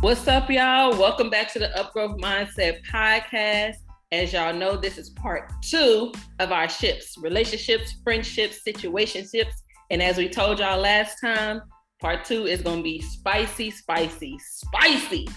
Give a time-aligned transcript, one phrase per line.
[0.00, 0.98] What's up, y'all?
[0.98, 3.74] Welcome back to the Upgrowth Mindset Podcast.
[4.10, 9.52] As y'all know, this is part two of our ships relationships, friendships, situationships.
[9.90, 11.60] And as we told y'all last time,
[12.00, 15.28] part two is going to be spicy, spicy, spicy.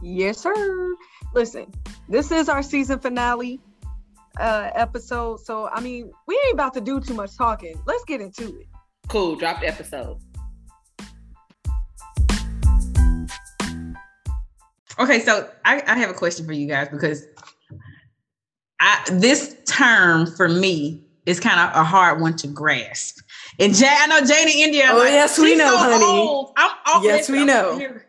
[0.00, 0.94] Yes, sir.
[1.34, 1.66] Listen,
[2.08, 3.58] this is our season finale
[4.38, 5.40] uh, episode.
[5.40, 7.74] So, I mean, we ain't about to do too much talking.
[7.84, 8.66] Let's get into it.
[9.08, 9.34] Cool.
[9.34, 10.20] Drop the episode.
[14.98, 17.24] Okay, so I, I have a question for you guys because
[18.80, 23.20] I this term for me is kind of a hard one to grasp.
[23.60, 24.86] And Jay, I know Jane in India.
[24.90, 26.04] Oh like, yes, we know, so honey.
[26.04, 26.52] Old.
[26.56, 27.78] I'm, yes, we I'm know.
[27.78, 28.06] Here.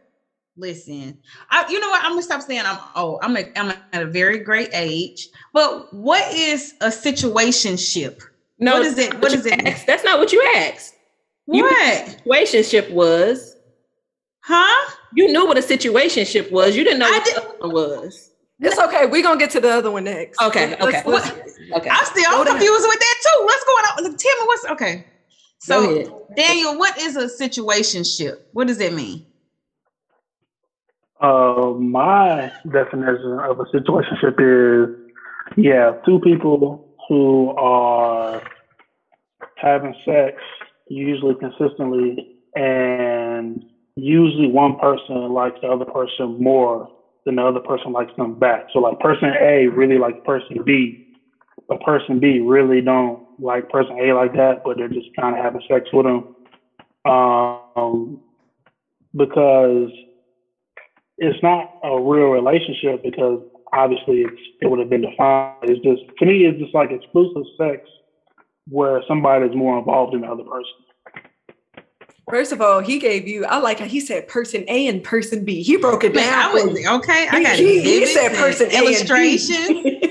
[0.57, 1.17] Listen,
[1.49, 2.03] I, you know what?
[2.03, 3.20] I'm gonna stop saying I'm old.
[3.21, 5.29] I'm a, I'm at a very great age.
[5.53, 8.21] But what is a situationship?
[8.57, 9.13] No, what is it?
[9.21, 9.65] What is it?
[9.65, 9.87] Asked.
[9.87, 10.95] That's not what you asked.
[11.45, 13.55] What you, situationship was?
[14.41, 14.91] Huh?
[15.15, 16.76] You knew what a situationship was.
[16.76, 17.35] You didn't know what did.
[17.35, 18.32] the was.
[18.60, 19.05] It's okay.
[19.05, 20.41] We're gonna get to the other one next.
[20.41, 20.76] Okay.
[20.76, 21.02] Okay.
[21.05, 21.90] Let's, okay.
[21.90, 23.46] I'm still I'm confused with that too.
[23.46, 24.18] What's going on?
[24.18, 25.05] Tell me what's okay.
[25.60, 28.40] So Daniel, what is a situationship?
[28.54, 29.26] What does it mean?
[31.21, 34.96] Uh, my definition of a situationship is
[35.57, 38.41] yeah, two people who are
[39.55, 40.41] having sex
[40.87, 43.63] usually consistently and
[44.04, 46.88] usually one person likes the other person more
[47.26, 48.66] than the other person likes them back.
[48.72, 50.98] So like person A really likes person B,
[51.68, 55.44] but person B really don't like person A like that, but they're just kind of
[55.44, 56.26] having sex with them.
[57.05, 58.20] Um,
[59.16, 59.90] because
[61.18, 63.40] it's not a real relationship because
[63.74, 65.56] obviously it's it would have been defined.
[65.64, 67.81] It's just to me it's just like exclusive sex
[68.68, 70.66] where somebody is more involved than the other person.
[72.30, 73.46] First of all, he gave you.
[73.46, 75.63] I like how he said person A and person B.
[75.63, 76.34] He broke it down.
[76.34, 77.28] I was okay.
[77.30, 80.02] I got he, he said person illustration.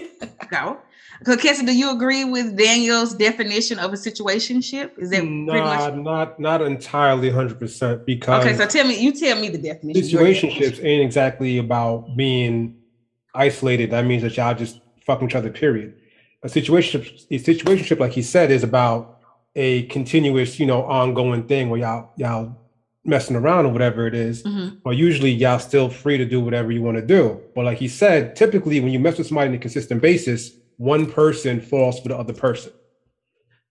[0.51, 0.79] Go.
[1.25, 4.99] So, Kessie, do you agree with Daniel's definition of a situationship?
[4.99, 8.57] Is that nah, much- not not entirely hundred percent because okay.
[8.57, 10.03] So tell me, you tell me the definition.
[10.03, 12.77] Situationships ain't exactly about being
[13.35, 13.91] isolated.
[13.91, 15.51] That means that y'all just fucking each other.
[15.51, 15.95] Period.
[16.45, 19.18] A situation, a situationship, like he said, is about
[19.59, 22.57] a continuous, you know, ongoing thing where y'all y'all
[23.05, 24.77] messing around or whatever it is, mm-hmm.
[24.85, 27.41] or usually y'all still free to do whatever you want to do.
[27.57, 31.11] But like he said, typically when you mess with somebody on a consistent basis, one
[31.11, 32.73] person falls for the other person.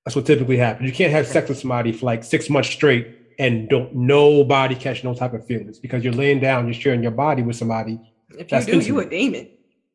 [0.03, 0.89] That's what typically happens.
[0.89, 5.05] You can't have sex with somebody for like six months straight and don't nobody catch
[5.05, 7.97] no type of feelings because you're laying down, you're sharing your body with somebody.
[8.31, 8.87] If you do, intimate.
[8.87, 9.49] you a demon.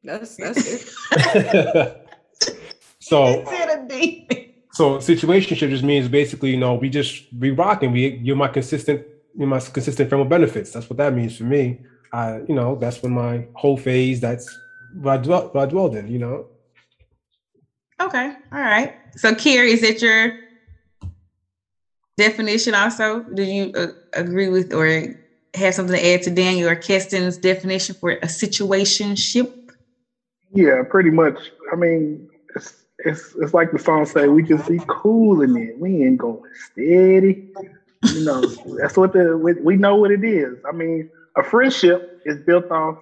[0.04, 2.08] That's that's it.
[2.98, 3.44] so
[4.72, 7.93] so situationship just means basically, you know, we just we rocking.
[7.93, 9.06] We you're my consistent,
[9.37, 10.72] you're my consistent friend with benefits.
[10.72, 11.81] That's what that means for me.
[12.12, 14.21] I, you know, that's when my whole phase.
[14.21, 14.49] That's
[14.94, 16.09] what I dwell, what I dwelled in.
[16.09, 16.47] You know.
[18.00, 18.32] Okay.
[18.53, 18.94] All right.
[19.16, 20.38] So, Carrie, is that your
[22.16, 22.75] definition?
[22.75, 25.15] Also, do you uh, agree with or
[25.55, 29.53] have something to add to Daniel or Keston's definition for a situationship?
[30.55, 31.38] Yeah, pretty much.
[31.72, 35.78] I mean, it's it's it's like the song say, we just be cool in it.
[35.78, 36.40] We ain't going
[36.70, 37.38] steady.
[38.14, 38.40] You know,
[38.80, 40.58] that's what the we, we know what it is.
[40.68, 42.96] I mean, a friendship is built off,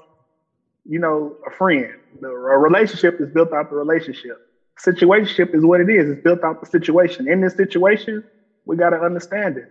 [0.84, 1.90] you know, a friend.
[2.22, 4.36] A relationship is built off the relationship.
[4.78, 6.08] Situationship is what it is.
[6.08, 7.28] It's built off the situation.
[7.28, 8.22] In this situation,
[8.64, 9.68] we got to understand it.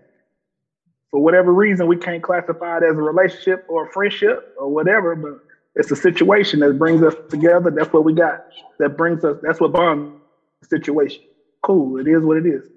[1.11, 5.15] For whatever reason, we can't classify it as a relationship or a friendship or whatever,
[5.15, 5.33] but
[5.75, 7.71] it's a situation that brings us together.
[7.71, 8.39] That's what we got.
[8.79, 9.37] That brings us.
[9.41, 10.18] That's what bonds
[10.63, 11.23] situation.
[11.61, 11.99] Cool.
[11.99, 12.69] It is what it is.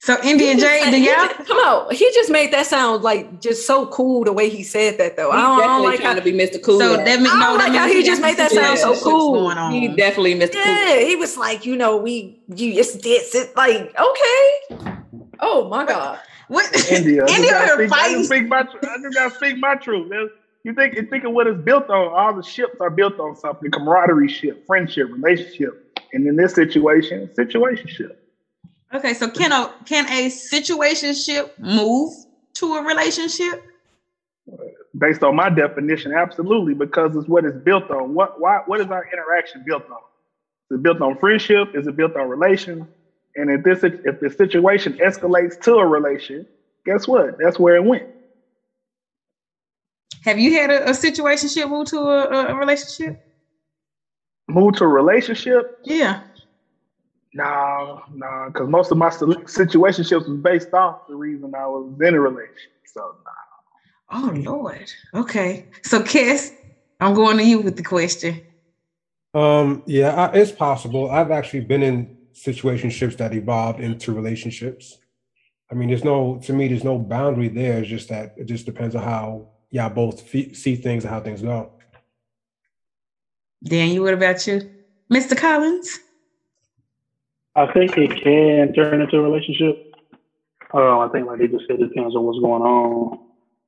[0.00, 1.94] So India J, do y'all come on?
[1.94, 5.32] He just made that sound like just so cool the way he said that though.
[5.32, 6.62] He's I don't, definitely like trying how, to be Mr.
[6.62, 6.78] Cool.
[6.78, 9.50] So that means no, like how he just made that sound so cool.
[9.70, 10.54] He definitely Mr.
[10.54, 11.06] Yeah, cool.
[11.06, 14.94] he was like, you know, we you just this it like okay.
[15.40, 16.20] Oh my god.
[16.48, 17.24] What India?
[17.26, 20.12] India I just, I just speak my I just gotta speak my truth.
[20.62, 22.12] You think you think of what it's built on.
[22.12, 25.85] All the ships are built on something: camaraderie ship, friendship, relationship
[26.16, 28.12] and in this situation, situationship.
[28.94, 32.10] Okay, so can a can a situationship move
[32.54, 33.62] to a relationship?
[34.96, 38.14] Based on my definition, absolutely, because it's what it's built on.
[38.14, 39.98] What why what is our interaction built on?
[40.70, 41.68] Is it built on friendship?
[41.74, 42.88] Is it built on relation?
[43.34, 46.46] And if this if the situation escalates to a relation,
[46.86, 47.36] guess what?
[47.38, 48.06] That's where it went.
[50.24, 53.18] Have you had a, a situationship move to a, a relationship?
[54.48, 55.66] Move to a relationship?
[55.84, 56.20] Yeah.
[57.34, 62.14] No, no, because most of my situationships was based off the reason I was in
[62.14, 62.72] a relationship.
[62.86, 63.32] So, no.
[64.10, 64.90] Oh Lord.
[65.14, 65.64] Okay.
[65.84, 66.52] So Kiss,
[67.00, 68.40] I'm going to you with the question.
[69.34, 71.10] Um, yeah, I, it's possible.
[71.10, 74.96] I've actually been in situationships that evolved into relationships.
[75.70, 77.80] I mean, there's no to me, there's no boundary there.
[77.80, 81.20] It's just that it just depends on how y'all both fe- see things and how
[81.20, 81.70] things go.
[83.66, 84.60] Dan, what about you,
[85.12, 85.36] Mr.
[85.36, 85.98] Collins?
[87.56, 89.78] I think it can turn into a relationship.
[90.72, 93.18] Uh, I think, like they just said, it depends on what's going on.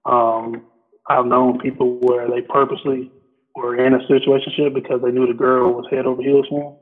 [0.05, 0.63] Um,
[1.09, 3.11] I've known people where they purposely
[3.55, 6.77] were in a situation because they knew the girl was head over heels for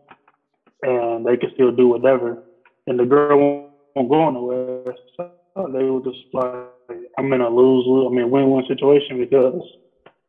[0.82, 2.38] them, and they could still do whatever,
[2.86, 4.94] and the girl won't go nowhere.
[5.16, 5.30] So
[5.72, 6.68] they were just like,
[7.18, 9.62] "I'm in a lose lose, I'm in win win situation because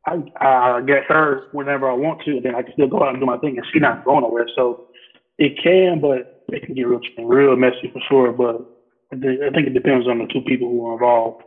[0.07, 3.09] I I get her whenever I want to, and then I can still go out
[3.09, 4.87] and do my thing, and she's not going nowhere." So
[5.37, 8.31] it can, but it can get real real messy for sure.
[8.31, 8.61] But
[9.11, 9.17] I
[9.51, 11.43] think it depends on the two people who are involved.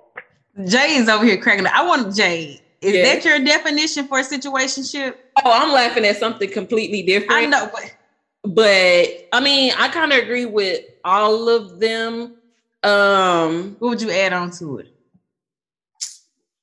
[0.67, 1.67] Jay is over here cracking.
[1.67, 2.61] I want Jay.
[2.81, 3.03] Is yeah.
[3.05, 5.15] that your definition for a situationship?
[5.45, 7.33] Oh, I'm laughing at something completely different.
[7.33, 7.95] I know, but
[8.43, 12.37] but I mean, I kind of agree with all of them.
[12.83, 14.89] Um, what would you add on to it?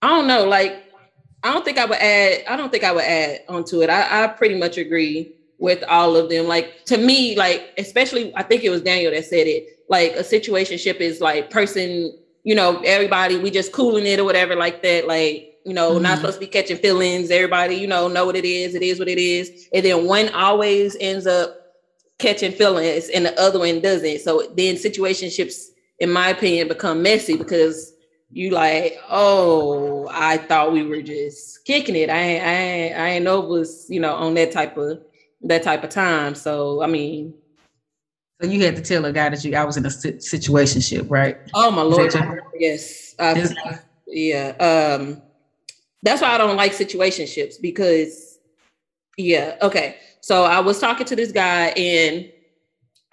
[0.01, 0.45] I don't know.
[0.45, 0.86] Like,
[1.47, 2.43] I don't think I would add.
[2.47, 3.89] I don't think I would add onto it.
[3.89, 6.47] I, I pretty much agree with all of them.
[6.47, 9.79] Like to me, like especially, I think it was Daniel that said it.
[9.89, 12.13] Like a situationship is like person
[12.47, 15.05] you know, everybody, we just cooling it or whatever like that.
[15.05, 16.03] Like, you know, mm-hmm.
[16.03, 17.29] not supposed to be catching feelings.
[17.29, 18.73] Everybody, you know, know what it is.
[18.73, 19.67] It is what it is.
[19.73, 21.57] And then one always ends up
[22.19, 24.21] catching feelings and the other one doesn't.
[24.21, 27.91] So then situationships, in my opinion, become messy because
[28.31, 32.09] you like, oh, I thought we were just kicking it.
[32.09, 34.99] I ain't, I ain't, I ain't know it was, you know, on that type of
[35.41, 36.35] that type of time.
[36.35, 37.33] So I mean,
[38.41, 41.37] so you had to tell a guy that you I was in a situationship, right?
[41.53, 42.13] Oh my lord,
[42.59, 43.49] yes, uh,
[44.07, 44.49] yeah.
[44.59, 45.21] Um,
[46.03, 48.39] that's why I don't like situationships because,
[49.17, 49.97] yeah, okay.
[50.21, 52.31] So I was talking to this guy and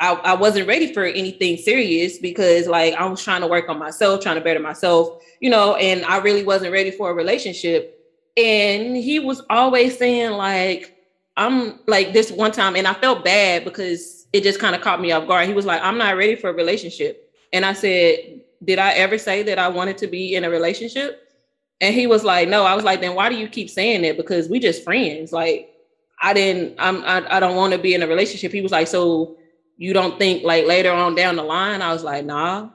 [0.01, 3.79] I, I wasn't ready for anything serious because like I was trying to work on
[3.79, 8.01] myself, trying to better myself, you know, and I really wasn't ready for a relationship.
[8.37, 10.97] And he was always saying like,
[11.37, 15.01] I'm like this one time, and I felt bad because it just kind of caught
[15.01, 15.49] me off guard.
[15.49, 17.33] He was like, I'm not ready for a relationship.
[17.53, 21.29] And I said, Did I ever say that I wanted to be in a relationship?
[21.81, 22.65] And he was like, No.
[22.65, 24.17] I was like, Then why do you keep saying that?
[24.17, 25.33] Because we just friends.
[25.33, 25.71] Like,
[26.21, 28.53] I didn't, I'm, I, I don't want to be in a relationship.
[28.53, 29.37] He was like, So
[29.77, 31.83] you don't think like later on down the line?
[31.83, 32.69] I was like, Nah,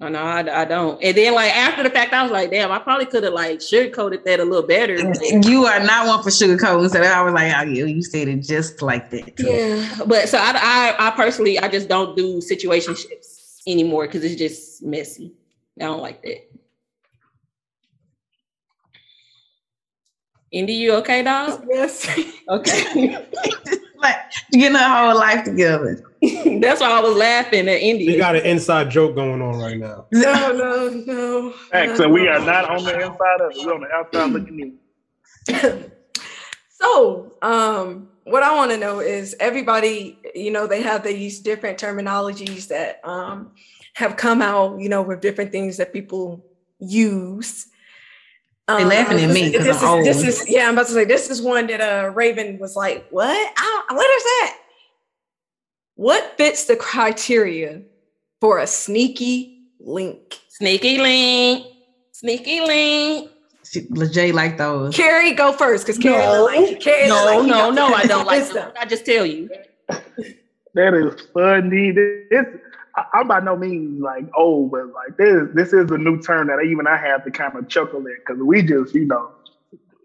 [0.00, 1.02] no, no, I, I, don't.
[1.02, 3.58] And then like after the fact, I was like, damn, I probably could have like
[3.58, 4.94] sugarcoated that a little better.
[4.94, 6.88] You are not one for sugarcoating.
[6.88, 9.36] So I was like, oh, you, you said it just like that.
[9.36, 9.46] Too.
[9.46, 14.36] Yeah, but so I, I, I personally, I just don't do situationships anymore because it's
[14.36, 15.34] just messy.
[15.78, 16.49] I don't like that.
[20.52, 21.64] Indy, you okay, dog?
[21.68, 22.08] Yes.
[22.48, 23.24] Okay.
[23.98, 24.16] like
[24.50, 26.02] getting her whole life together.
[26.22, 28.04] That's why I was laughing at Indy.
[28.04, 30.06] You got an inside joke going on right now.
[30.12, 31.54] No, no, no.
[31.72, 33.64] Hey, so we are not on the inside of it.
[33.64, 34.78] We're on the outside looking
[35.48, 35.92] in.
[36.68, 41.78] so, um, what I want to know is everybody, you know, they have these different
[41.78, 43.52] terminologies that um,
[43.94, 46.44] have come out, you know, with different things that people
[46.80, 47.66] use.
[48.78, 50.06] They laughing at me because I'm old.
[50.06, 50.66] This is yeah.
[50.66, 53.52] I'm about to say this is one that uh Raven was like, "What?
[53.56, 54.56] I what is that?"
[55.96, 57.82] What fits the criteria
[58.40, 60.40] for a sneaky link?
[60.48, 61.66] Sneaky link.
[62.12, 63.30] Sneaky link.
[64.10, 64.96] Jay like those.
[64.96, 66.44] Carrie, go first because Carrie no.
[66.44, 68.72] like Carrie no, like no, no, I don't like them.
[68.78, 69.50] I just tell you.
[70.74, 71.92] That is funny.
[71.92, 72.46] This
[73.14, 76.62] I'm by no means like old, but like this this is a new term that
[76.64, 79.30] even I have to kind of chuckle at because we just you know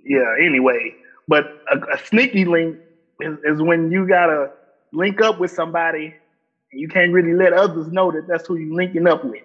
[0.03, 0.35] yeah.
[0.39, 0.95] Anyway,
[1.27, 2.77] but a, a sneaky link
[3.19, 4.49] is, is when you gotta
[4.91, 6.15] link up with somebody
[6.71, 9.41] and you can't really let others know that that's who you linking up with.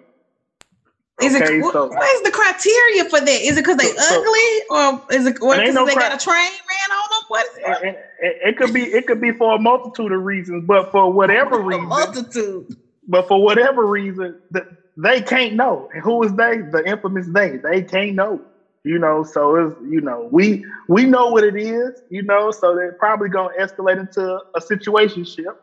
[1.21, 3.41] Is okay, it so, what is the criteria for that?
[3.41, 6.17] Is it because they so, ugly, or is it because no they cri- got a
[6.17, 6.97] train ran
[7.37, 7.61] on them?
[7.61, 7.95] What is it?
[8.19, 8.57] It, it?
[8.57, 12.67] could be it could be for a multitude of reasons, but for whatever reason, multitude
[13.07, 14.63] but for whatever reason, the,
[14.97, 15.87] they can't know.
[15.93, 16.61] And who is they?
[16.61, 17.57] The infamous they.
[17.57, 18.41] They can't know.
[18.83, 22.75] You know, so it's you know, we we know what it is, you know, so
[22.75, 25.53] they're probably gonna escalate into a situation ship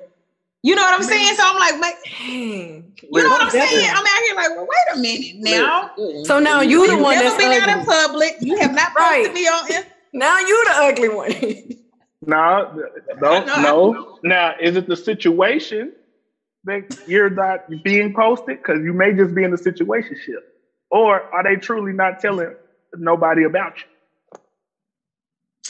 [0.62, 1.34] You know what I'm saying?
[1.36, 1.96] So I'm like, like
[2.28, 3.88] you know what I'm saying?
[3.90, 5.90] I'm out here like, well, wait a minute now.
[6.24, 7.72] So now you the one that's been ugly.
[7.72, 8.36] out in public.
[8.40, 9.34] You have not posted right.
[9.34, 9.84] me on.
[10.12, 11.78] Now you the ugly one.
[12.26, 12.82] no,
[13.20, 14.18] no, no.
[14.22, 15.92] Now, is it the situation
[16.64, 20.56] that you're not being posted because you may just be in the situation ship,
[20.90, 22.54] or are they truly not telling
[22.96, 23.84] nobody about you?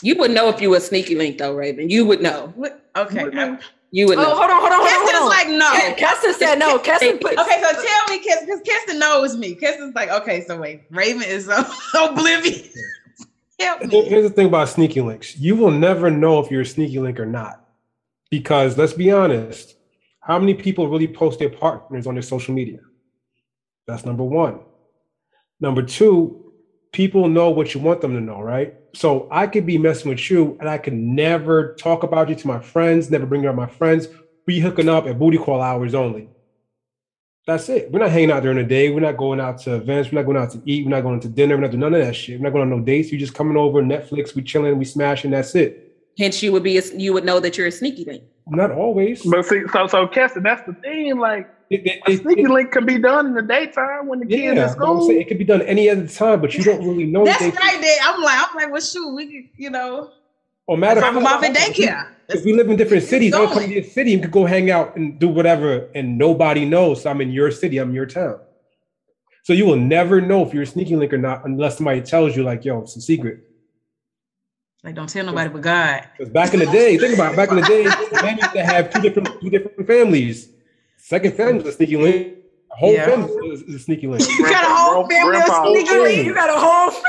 [0.03, 1.89] You would know if you were sneaky link though, Raven.
[1.89, 2.53] You would know.
[2.97, 3.57] Okay.
[3.91, 4.17] You would.
[4.17, 4.35] Oh, know.
[4.35, 5.05] hold on, hold on, hold on.
[5.05, 5.73] Keston's like no.
[5.73, 6.79] Yeah, Keston said no.
[6.79, 7.37] Keston put.
[7.37, 9.55] Okay, so tell me, Keston, because Keston knows me.
[9.55, 11.65] Keston's like, okay, so wait, Raven is so
[12.09, 12.73] oblivious.
[13.59, 14.05] Help me.
[14.05, 17.19] Here's the thing about sneaky links: you will never know if you're a sneaky link
[17.19, 17.67] or not,
[18.29, 19.75] because let's be honest,
[20.21, 22.79] how many people really post their partners on their social media?
[23.87, 24.61] That's number one.
[25.59, 26.50] Number two,
[26.91, 28.75] people know what you want them to know, right?
[28.93, 32.47] So I could be messing with you and I could never talk about you to
[32.47, 34.07] my friends, never bring you up my friends.
[34.45, 36.29] We hooking up at booty call hours only.
[37.47, 37.91] That's it.
[37.91, 38.91] We're not hanging out during the day.
[38.91, 40.11] We're not going out to events.
[40.11, 40.85] We're not going out to eat.
[40.85, 41.55] We're not going to dinner.
[41.55, 42.39] We're not doing none of that shit.
[42.39, 43.11] We're not going on no dates.
[43.11, 45.91] You're just coming over, Netflix, we chilling, we smashing, that's it.
[46.19, 48.21] Hence, you would be a, you would know that you're a sneaky thing.
[48.47, 49.23] Not always.
[49.23, 51.17] But see, so so Keston, that's the thing.
[51.17, 54.25] Like it, it, a sneaky it, link can be done in the daytime when the
[54.25, 55.07] kids are in school.
[55.07, 57.23] Saying, it could be done any other time, but you don't really know.
[57.23, 57.81] that's right.
[57.81, 60.11] There, I'm like, I'm like, well, shoot, we could, you know.
[60.67, 62.09] Or matter of fact, off at daycare.
[62.27, 64.69] If we live in different cities, I'll come to your city and could go hang
[64.69, 67.03] out and do whatever, and nobody knows.
[67.03, 67.77] So I'm in your city.
[67.77, 68.39] I'm in your town.
[69.43, 72.35] So you will never know if you're a sneaky link or not unless somebody tells
[72.35, 73.47] you, like, yo, it's a secret.
[74.83, 76.07] Like, don't tell nobody but God.
[76.17, 77.85] Because back in the day, think about it, back in the day,
[78.21, 80.49] men used to have two different two different families.
[81.11, 82.37] Second family was a sneaky link.
[82.71, 83.05] A whole yeah.
[83.05, 84.25] family is a sneaky link.
[84.29, 86.25] You got a whole family of sneaky link.
[86.25, 87.03] You got a whole.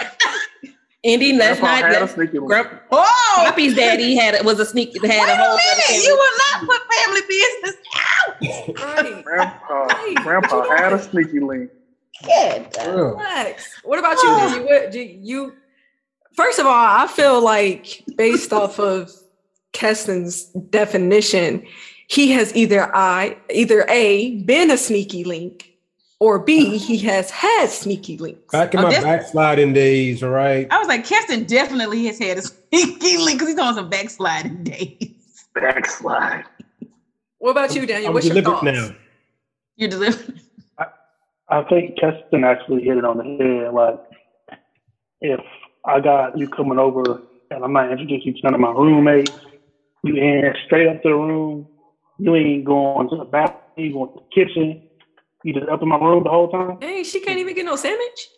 [1.05, 1.83] Indy, let's not.
[1.89, 5.57] Let, Grump, oh, Poppy's daddy had was a sneaky had Wait a whole.
[5.57, 9.05] minute, you will not put family business out.
[9.05, 9.25] Right.
[9.25, 10.17] Grandpa, right.
[10.17, 11.71] Grandpa had a sneaky link.
[12.27, 13.71] Yeah, relax.
[13.85, 14.37] What about you?
[14.37, 15.53] Did you, what, did you
[16.35, 19.13] First of all, I feel like based off of
[19.73, 21.65] Keston's definition,
[22.09, 25.73] he has either I either A been a sneaky link
[26.21, 28.53] or B, he has had sneaky links.
[28.53, 30.69] Back in oh, my backsliding days, all right.
[30.71, 34.63] I was like, Keston definitely has had a sneaky link because he's on some backsliding
[34.63, 35.49] days.
[35.55, 36.45] Backslide.
[37.39, 38.09] What about you, Daniel?
[38.09, 38.63] I'm What's your thoughts?
[38.63, 38.95] Now.
[39.75, 40.41] You're delivered.
[40.79, 40.87] I,
[41.49, 43.75] I think Keston actually hit it on the head.
[43.75, 43.99] Like,
[45.21, 45.41] if
[45.85, 49.33] I got you coming over and I'm not introducing you to none of my roommates.
[50.05, 51.67] You in straight up to the room.
[52.23, 54.83] You ain't going to the bathroom, you going to the kitchen.
[55.43, 56.79] You just up in my room the whole time.
[56.81, 58.29] Hey, she can't even get no sandwich.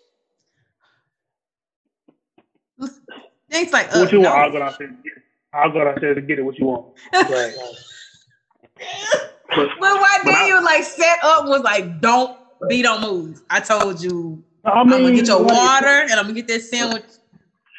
[3.50, 4.30] It's like what uh, you no.
[4.30, 4.40] want?
[4.40, 4.90] I'll go downstairs.
[4.90, 5.22] To get.
[5.52, 6.42] I'll go downstairs to get it.
[6.42, 6.94] What you want?
[7.12, 7.54] right.
[9.54, 12.36] but, but why did you like set up was like don't
[12.68, 13.42] be don't move.
[13.50, 17.04] I told you I am gonna get your water and I'm gonna get that sandwich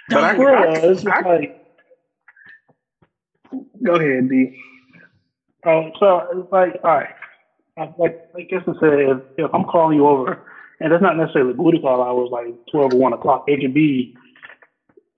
[0.10, 1.66] but I, I, I, like,
[3.84, 4.56] go ahead, D.
[5.66, 7.10] Um, so it's like, all right,
[7.78, 10.38] I, like, like Keston said, if, if I'm calling you over,
[10.80, 14.12] and it's not necessarily booty call hours like 12 or 1 o'clock, it can be,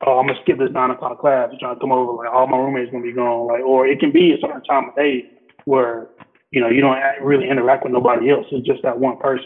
[0.05, 2.47] oh, I'm gonna skip this 9 o'clock class, you're trying to come over, like, all
[2.47, 5.25] my roommates gonna be gone, like, or it can be a certain time of day
[5.65, 6.07] where,
[6.51, 9.45] you know, you don't really interact with nobody else, it's just that one person.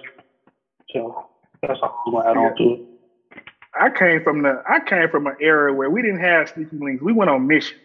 [0.94, 1.26] So
[1.62, 2.82] that's all I'm gonna add on to it.
[3.80, 7.02] I came from the I came from an era where we didn't have sneaky links.
[7.02, 7.80] We went on missions.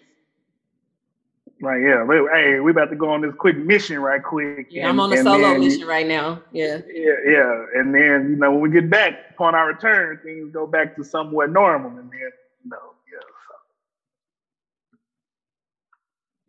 [1.63, 4.67] Like, yeah, hey, we about to go on this quick mission right quick.
[4.69, 6.43] Yeah, and, I'm on a solo then, mission right now.
[6.53, 6.83] Yeah.
[6.87, 7.65] Yeah, yeah.
[7.75, 11.05] And then, you know, when we get back upon our return, things go back to
[11.05, 11.91] somewhat normal.
[11.91, 12.31] And then,
[12.63, 12.77] you know,
[13.11, 13.21] yeah.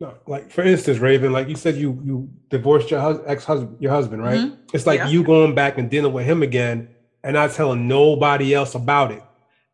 [0.00, 0.06] So.
[0.06, 3.78] No, like for instance, Raven, like you said, you you divorced your hus- ex husband,
[3.80, 4.40] your husband, right?
[4.40, 4.56] Mm-hmm.
[4.74, 5.08] It's like yeah.
[5.08, 6.86] you going back and dealing with him again,
[7.24, 9.22] and not telling nobody else about it.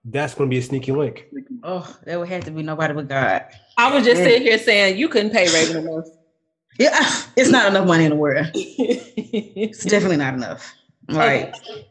[0.05, 1.27] That's going to be a sneaky link.
[1.65, 3.47] Oh, that would have to be nobody but God.
[3.77, 6.07] I was just sitting here saying you couldn't pay Raven enough.
[6.79, 6.99] Yeah,
[7.37, 8.51] it's not enough money in the world.
[8.55, 10.75] it's definitely not enough.
[11.09, 11.55] Right.
[11.55, 11.89] Okay.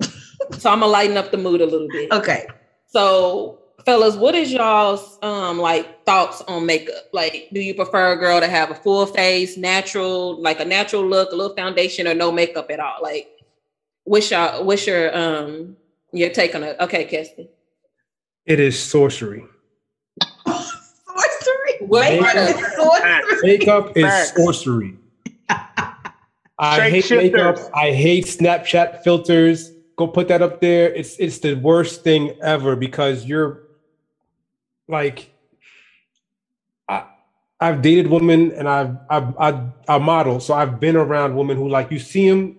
[0.58, 2.12] so I'm gonna lighten up the mood a little bit.
[2.12, 2.46] Okay.
[2.88, 6.94] So, fellas, what is y'all's um like thoughts on makeup?
[7.12, 11.06] Like, do you prefer a girl to have a full face, natural, like a natural
[11.06, 12.98] look, a little foundation, or no makeup at all?
[13.02, 13.28] Like,
[14.04, 15.76] what's your what's your um
[16.12, 16.76] your take on it?
[16.80, 17.48] Okay, Keston.
[18.44, 19.44] It is sorcery.
[21.88, 22.18] Sorcery.
[22.18, 23.38] What makeup, sorcery?
[23.42, 24.96] Makeup is sorcery.
[26.58, 27.32] I hate shifters.
[27.32, 27.58] makeup.
[27.74, 29.72] I hate Snapchat filters.
[29.96, 30.92] Go put that up there.
[30.94, 33.62] It's it's the worst thing ever because you're
[34.88, 35.30] like
[36.88, 37.04] I
[37.60, 41.68] I've dated women and I've I've I, I model, so I've been around women who
[41.68, 42.58] like you see them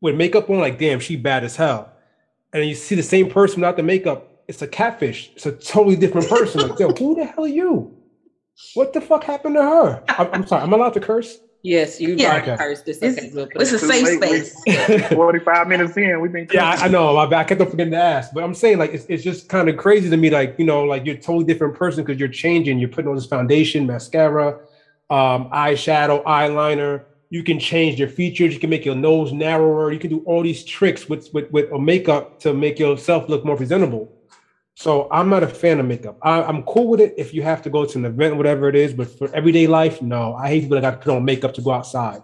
[0.00, 1.92] with makeup on, like damn, she bad as hell
[2.52, 5.30] and you see the same person without the makeup, it's a catfish.
[5.34, 6.68] It's a totally different person.
[6.68, 7.94] like, yo, who the hell are you?
[8.74, 10.02] What the fuck happened to her?
[10.08, 10.62] I'm, I'm sorry.
[10.62, 11.38] I'm allowed to curse.
[11.62, 12.36] Yes, you yeah.
[12.36, 12.86] are cursed.
[12.86, 13.52] This it's, okay.
[13.56, 15.08] it's a safe space.
[15.12, 16.48] Forty-five minutes in, we've been.
[16.52, 17.14] Yeah, I, I know.
[17.14, 17.40] My bad.
[17.40, 19.76] I kept on forgetting to ask, but I'm saying like it's, it's just kind of
[19.76, 20.30] crazy to me.
[20.30, 22.78] Like you know, like you're a totally different person because you're changing.
[22.78, 24.60] You're putting on this foundation, mascara,
[25.10, 29.98] um, eyeshadow, eyeliner you can change your features you can make your nose narrower you
[29.98, 33.56] can do all these tricks with with, with a makeup to make yourself look more
[33.56, 34.10] presentable
[34.78, 37.62] so i'm not a fan of makeup I, am cool with it if you have
[37.62, 40.62] to go to an event whatever it is but for everyday life no i hate
[40.62, 42.22] people that got to put on makeup to go outside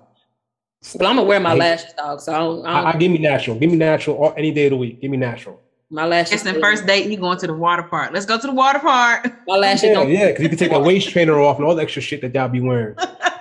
[0.95, 2.95] well i'm gonna wear my lashes dog so I, don't, I, don't...
[2.95, 5.17] I, give me natural give me natural or any day of the week give me
[5.17, 6.33] natural my lashes.
[6.33, 7.09] It's the first date.
[7.09, 8.11] He going to the water park.
[8.13, 9.33] Let's go to the water park.
[9.47, 9.91] My lashes.
[9.91, 12.21] Yeah, yeah, because you can take a waist trainer off and all the extra shit
[12.23, 12.97] that y'all be wearing.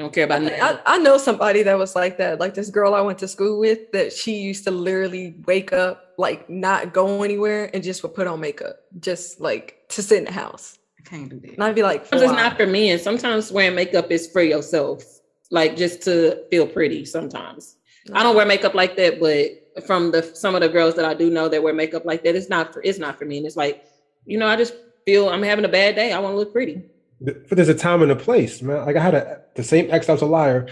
[0.00, 0.62] You don't care about nothing.
[0.62, 2.40] I, I, know somebody that was like that.
[2.40, 6.14] Like this girl I went to school with, that she used to literally wake up,
[6.16, 10.24] like not go anywhere, and just would put on makeup, just like to sit in
[10.24, 10.78] the house.
[10.98, 11.52] I can't do that.
[11.52, 12.88] And I'd be like, it's not for me.
[12.88, 15.04] And sometimes wearing makeup is for yourself,
[15.50, 17.04] like just to feel pretty.
[17.04, 17.76] Sometimes
[18.14, 21.12] I don't wear makeup like that, but from the some of the girls that I
[21.12, 23.36] do know that wear makeup like that, it's not for it's not for me.
[23.36, 23.84] And it's like,
[24.24, 24.72] you know, I just
[25.04, 26.14] feel I'm having a bad day.
[26.14, 26.88] I want to look pretty
[27.20, 28.84] but there's a time and a place, man.
[28.86, 30.68] Like I had a the same ex I was a liar.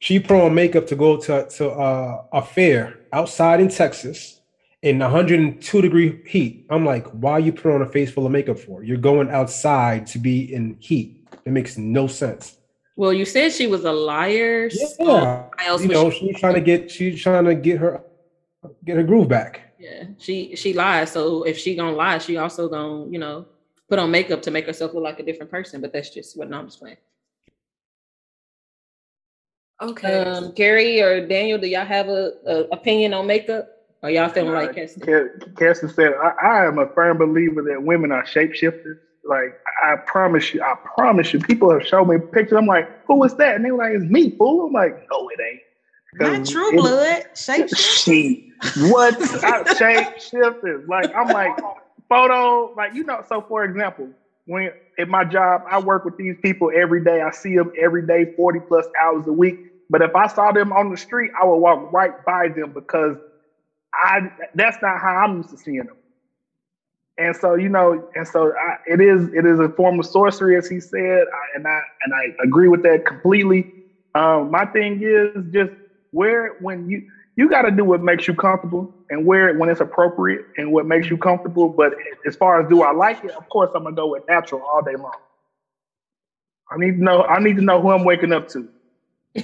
[0.00, 4.40] She put on makeup to go to to uh, a fair outside in Texas
[4.82, 6.66] in 102 degree heat.
[6.70, 8.82] I'm like, why are you putting on a face full of makeup for?
[8.82, 11.28] You're going outside to be in heat.
[11.44, 12.56] It makes no sense.
[12.96, 14.68] Well, you said she was a liar.
[14.72, 18.02] Yeah, so you know, she's trying to get she's trying to get her
[18.84, 19.74] get her groove back.
[19.78, 21.12] Yeah, she she lies.
[21.12, 23.46] So if she gonna lie, she also gonna you know
[23.90, 26.50] put on makeup to make herself look like a different person, but that's just what
[26.52, 26.96] I'm just playing.
[29.82, 30.22] Okay.
[30.22, 33.68] Um, Gary or Daniel, do y'all have a, a opinion on makeup?
[34.02, 35.30] Or y'all feeling uh, like Keston?
[35.58, 38.98] Keston said, I, I, am a firm believer that women are shapeshifters.
[39.24, 42.56] Like I promise you, I promise you, people have shown me pictures.
[42.56, 43.56] I'm like, who is that?
[43.56, 44.66] And they were like, it's me, fool.
[44.66, 45.60] I'm like, no, it ain't.
[46.14, 47.24] Not true blood.
[47.34, 48.90] Shapeshifters.
[48.90, 50.88] What shapeshifters?
[50.88, 51.58] Like I'm like,
[52.10, 53.22] photo, like you know.
[53.28, 54.14] So for example,
[54.46, 57.22] when at my job, I work with these people every day.
[57.22, 59.58] I see them every day, forty plus hours a week.
[59.90, 63.16] But if I saw them on the street, I would walk right by them because
[63.94, 64.20] I
[64.54, 65.88] that's not how I'm used to seeing them.
[67.18, 70.56] And so you know, and so I, it is it is a form of sorcery,
[70.58, 71.00] as he said,
[71.32, 73.68] I, and I and I agree with that completely.
[74.16, 75.72] Um, my thing is just
[76.12, 77.02] where when you
[77.40, 80.70] you got to do what makes you comfortable and wear it when it's appropriate and
[80.70, 81.70] what makes you comfortable.
[81.70, 81.94] But
[82.26, 84.82] as far as do I like it, of course I'm gonna go with natural all
[84.82, 85.16] day long.
[86.70, 87.24] I need to know.
[87.24, 88.68] I need to know who I'm waking up to.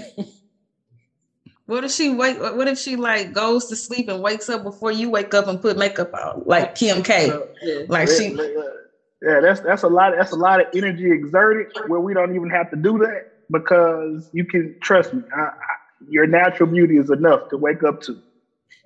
[1.64, 2.38] what if she wake?
[2.38, 5.58] What if she like goes to sleep and wakes up before you wake up and
[5.58, 7.32] put makeup on, like Kim K?
[7.88, 8.36] like she.
[9.22, 10.12] Yeah, that's that's a lot.
[10.14, 14.28] That's a lot of energy exerted where we don't even have to do that because
[14.32, 15.22] you can trust me.
[15.34, 15.48] I,
[16.08, 18.20] your natural beauty is enough to wake up to.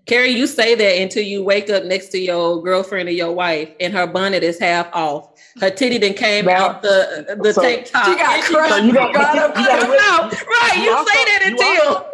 [0.06, 3.70] Carrie, you say that until you wake up next to your girlfriend or your wife,
[3.80, 5.38] and her bonnet is half off.
[5.60, 8.06] Her titty then came now, out the the so, tank top.
[8.06, 8.74] She got crushed.
[8.74, 10.32] So you got, got up, you got out.
[10.32, 11.74] Right, you, you also, say that until.
[11.74, 12.10] You also,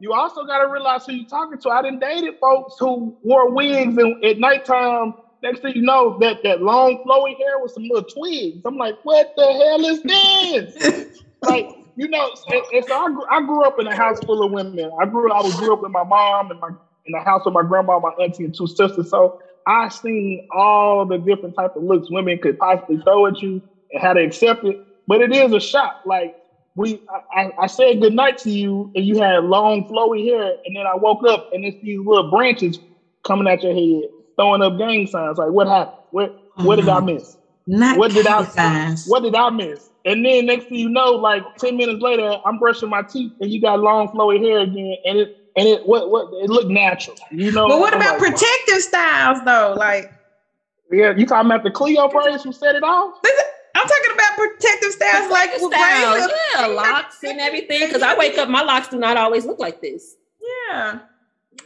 [0.00, 1.70] you also got to realize who you're talking to.
[1.70, 6.42] I didn't dated folks who wore wigs and at nighttime next thing you know, that
[6.42, 8.60] that long flowy hair with some little twigs.
[8.64, 11.22] I'm like, what the hell is this?
[11.42, 11.68] like,
[12.00, 14.90] you know, I grew, I grew up in a house full of women.
[14.98, 16.68] I grew I was grew up with my mom and my
[17.04, 19.10] in the house with my grandma, my auntie, and two sisters.
[19.10, 23.60] So I seen all the different type of looks women could possibly throw at you
[23.92, 24.82] and how to accept it.
[25.06, 26.00] But it is a shock.
[26.06, 26.36] Like
[26.74, 27.02] we,
[27.36, 30.86] I, I said good night to you, and you had long flowy hair, and then
[30.86, 32.78] I woke up and it's these little branches
[33.26, 35.36] coming at your head, throwing up gang signs.
[35.36, 35.98] Like what happened?
[36.12, 37.16] What what did I mm-hmm.
[37.16, 37.36] miss?
[37.66, 39.06] Not what did I signs.
[39.06, 39.89] what did I miss?
[40.04, 43.50] And then next thing you know, like 10 minutes later, I'm brushing my teeth and
[43.50, 44.96] you got long flowy hair again.
[45.04, 47.16] And it and it what what it looked natural.
[47.30, 47.68] You know.
[47.68, 49.74] But what about like, protective styles though?
[49.76, 50.12] Like
[50.90, 53.20] Yeah, you talking about the Cleo braids who set it off?
[53.74, 56.30] I'm talking about protective styles like with styles.
[56.54, 57.86] Yeah, locks and everything.
[57.86, 60.16] Because I wake up, my locks do not always look like this.
[60.70, 61.00] Yeah.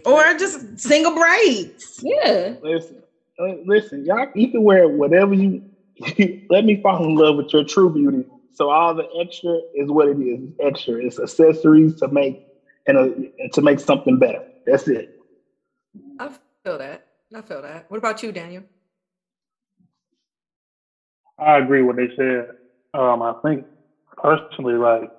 [0.05, 2.01] Or just single braids.
[2.03, 2.57] Yeah.
[2.63, 3.03] Listen,
[3.39, 5.63] uh, listen, y'all you can wear whatever you
[6.51, 8.27] let me fall in love with your true beauty.
[8.53, 10.41] So all the extra is what it is.
[10.43, 10.95] It's extra.
[11.05, 12.37] It's accessories to make
[12.87, 14.41] and, a, to make something better.
[14.67, 15.09] That's it.
[16.19, 16.31] I
[16.65, 17.03] feel that.
[17.35, 17.87] I feel that.
[17.89, 18.65] What about you, Daniel?
[21.39, 22.49] I agree with what they said.
[22.93, 23.67] Um, I think
[24.17, 25.11] personally, like,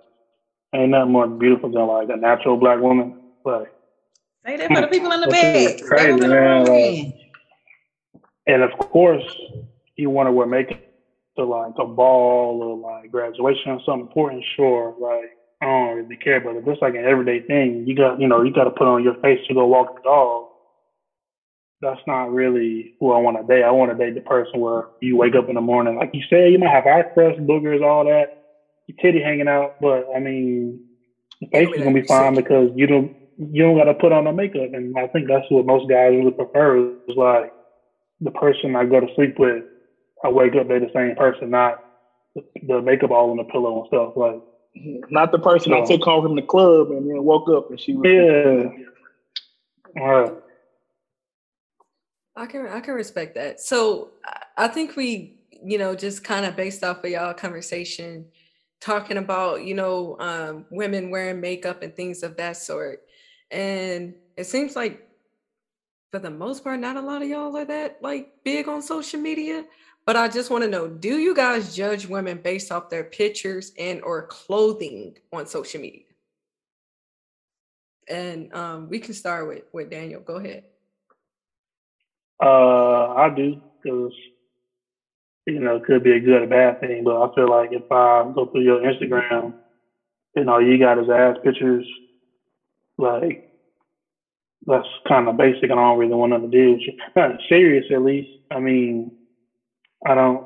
[0.73, 3.13] ain't nothing more beautiful than like a natural black woman.
[3.43, 3.67] Like,
[4.45, 5.81] say that for the people in the bed.
[5.81, 6.65] Crazy, man.
[6.65, 7.13] Like,
[8.47, 9.25] and of course,
[9.95, 10.79] you want to wear makeup
[11.37, 14.43] to like a ball or like graduation or something important.
[14.55, 15.31] Sure, like
[15.61, 18.41] I don't really care, but if it's like an everyday thing, you got you know
[18.41, 20.45] you got to put on your face to go walk the dog
[21.81, 23.63] that's not really who I want to date.
[23.63, 26.21] I want to date the person where you wake up in the morning, like you
[26.29, 28.29] said, you might have eye crust, boogers, all that,
[28.87, 30.79] your titty hanging out, but I mean,
[31.41, 34.23] the face is gonna be fine because you don't you don't got to put on
[34.23, 37.51] no makeup, and I think that's what most guys really prefer is like
[38.21, 39.65] the person I go to sleep with.
[40.23, 41.83] I wake up, they're the same person, not
[42.35, 44.13] the makeup all on the pillow and stuff.
[44.15, 44.41] Like,
[45.09, 47.79] not the person so, I took home from the club and then woke up and
[47.79, 48.05] she was.
[48.05, 50.01] Yeah.
[50.01, 50.33] All right.
[52.35, 53.61] I can I can respect that.
[53.61, 54.09] So
[54.57, 58.25] I think we, you know, just kind of based off of y'all conversation,
[58.81, 63.03] talking about, you know, um, women wearing makeup and things of that sort.
[63.51, 65.07] And it seems like
[66.11, 69.19] for the most part, not a lot of y'all are that like big on social
[69.19, 69.63] media.
[70.05, 73.71] But I just want to know, do you guys judge women based off their pictures
[73.79, 76.03] and or clothing on social media?
[78.07, 80.21] And um, we can start with with Daniel.
[80.21, 80.65] Go ahead.
[82.41, 84.13] Uh, I do because
[85.47, 87.91] you know it could be a good or bad thing, but I feel like if
[87.91, 89.55] I go through your Instagram,
[90.35, 91.87] you know you got his ass pictures,
[92.99, 93.51] like
[94.67, 96.91] that's kind of basic, and I don't really want nothing to do.
[97.15, 98.29] Not serious, at least.
[98.51, 99.14] I mean,
[100.05, 100.45] I don't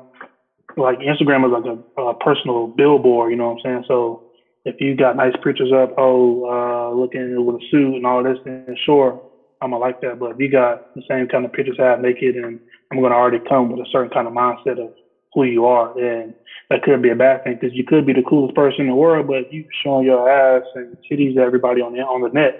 [0.76, 1.64] like Instagram is like
[1.96, 3.30] a, a personal billboard.
[3.30, 3.84] You know what I'm saying?
[3.86, 4.20] So
[4.64, 8.38] if you got nice pictures up, oh, uh, looking with a suit and all this,
[8.44, 9.20] then sure,
[9.60, 10.18] I'm gonna like that.
[10.18, 12.60] But if you got the same kind of pictures I have naked, and
[12.90, 14.92] I'm gonna already come with a certain kind of mindset of
[15.32, 16.34] who you are, then
[16.68, 18.94] that could be a bad thing because you could be the coolest person in the
[18.94, 22.54] world, but you showing your ass and titties to everybody on the on the net.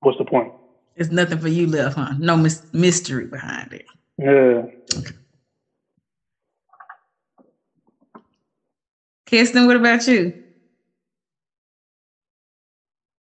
[0.00, 0.52] What's the point?
[0.96, 2.14] There's nothing for you left, huh?
[2.18, 3.82] No mis- mystery behind it.
[4.20, 4.66] Yeah.
[9.26, 10.40] Kirsten, what about you?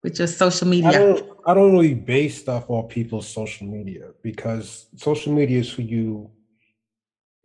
[0.04, 0.90] with your social media?
[0.90, 5.72] I don't, I don't really base stuff on people's social media because social media is
[5.72, 6.32] who you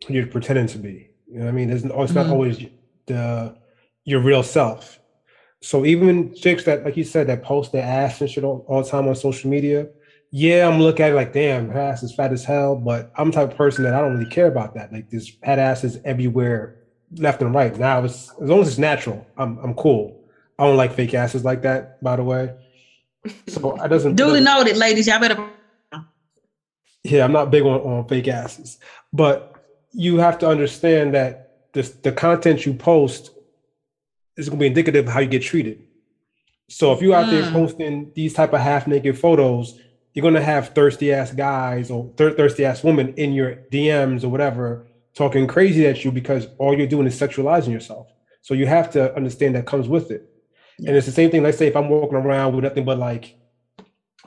[0.05, 1.09] who you're pretending to be.
[1.27, 1.69] You know what I mean?
[1.69, 2.13] It's, it's mm-hmm.
[2.13, 2.65] not always
[3.07, 3.57] the
[4.05, 4.99] your real self.
[5.61, 8.83] So even chicks that, like you said, that post their ass and shit all, all
[8.83, 9.87] the time on social media,
[10.31, 12.75] yeah, I'm looking at it like, damn, her ass is fat as hell.
[12.75, 14.91] But I'm the type of person that I don't really care about that.
[14.91, 16.75] Like there's fat asses everywhere,
[17.17, 17.77] left and right.
[17.77, 20.21] Now, as long as it's natural, I'm I'm cool.
[20.59, 22.53] I don't like fake asses like that, by the way.
[23.47, 25.07] So it doesn't duly noted, ladies.
[25.07, 25.49] Y'all better.
[27.03, 28.79] Yeah, I'm not big on, on fake asses,
[29.13, 29.53] but
[29.93, 33.31] you have to understand that this, the content you post
[34.35, 35.83] is going to be indicative of how you get treated.
[36.69, 37.31] So if you're out mm.
[37.31, 39.79] there posting these type of half naked photos,
[40.17, 44.23] you're going to have thirsty ass guys or thir- thirsty ass women in your DMs
[44.23, 48.07] or whatever talking crazy at you because all you're doing is sexualizing yourself.
[48.41, 50.27] So you have to understand that comes with it.
[50.79, 51.43] And it's the same thing.
[51.43, 53.37] Let's say if I'm walking around with nothing but like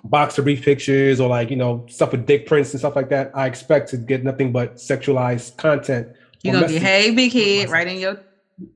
[0.04, 3.32] boxer brief pictures or like you know stuff with dick prints and stuff like that,
[3.34, 6.06] I expect to get nothing but sexualized content.
[6.44, 8.20] You're gonna be hey big head right in your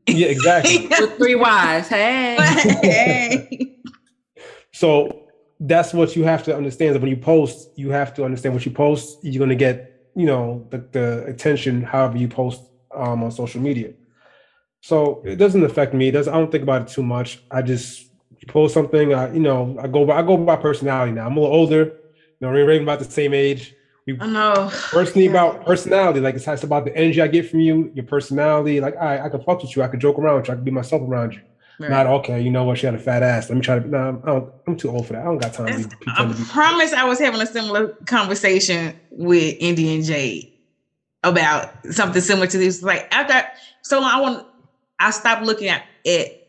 [0.08, 1.86] yeah exactly with three wives.
[1.86, 2.36] Hey,
[2.82, 3.70] hey.
[4.72, 5.23] So
[5.60, 6.94] that's what you have to understand.
[6.94, 9.18] That when you post, you have to understand what you post.
[9.22, 12.62] You're gonna get, you know, the, the attention however you post
[12.94, 13.92] um, on social media.
[14.80, 16.08] So it doesn't affect me.
[16.08, 17.42] It does I don't think about it too much.
[17.50, 18.10] I just
[18.48, 19.14] post something.
[19.14, 21.26] I, you know, I go by I go by personality now.
[21.26, 21.84] I'm a little older.
[21.84, 21.92] You
[22.40, 23.74] know, we're about the same age.
[24.06, 24.70] We, I know.
[24.90, 26.20] Personally, about personality.
[26.20, 28.80] Like it's, it's about the energy I get from you, your personality.
[28.80, 29.82] Like I, I can fuck with you.
[29.82, 30.52] I can joke around with you.
[30.52, 31.40] I can be myself around you.
[31.78, 31.90] Right.
[31.90, 32.40] Not okay.
[32.40, 32.78] You know what?
[32.78, 33.48] She had a fat ass.
[33.48, 33.86] Let me try to.
[33.86, 35.22] No, nah, I'm too old for that.
[35.22, 35.66] I don't got time.
[35.66, 36.92] To I to promise.
[36.92, 40.52] I was having a similar conversation with Indian Jade
[41.24, 42.82] about something similar to this.
[42.82, 43.48] Like after
[43.82, 44.46] so long, I want.
[45.00, 46.44] I stopped looking at it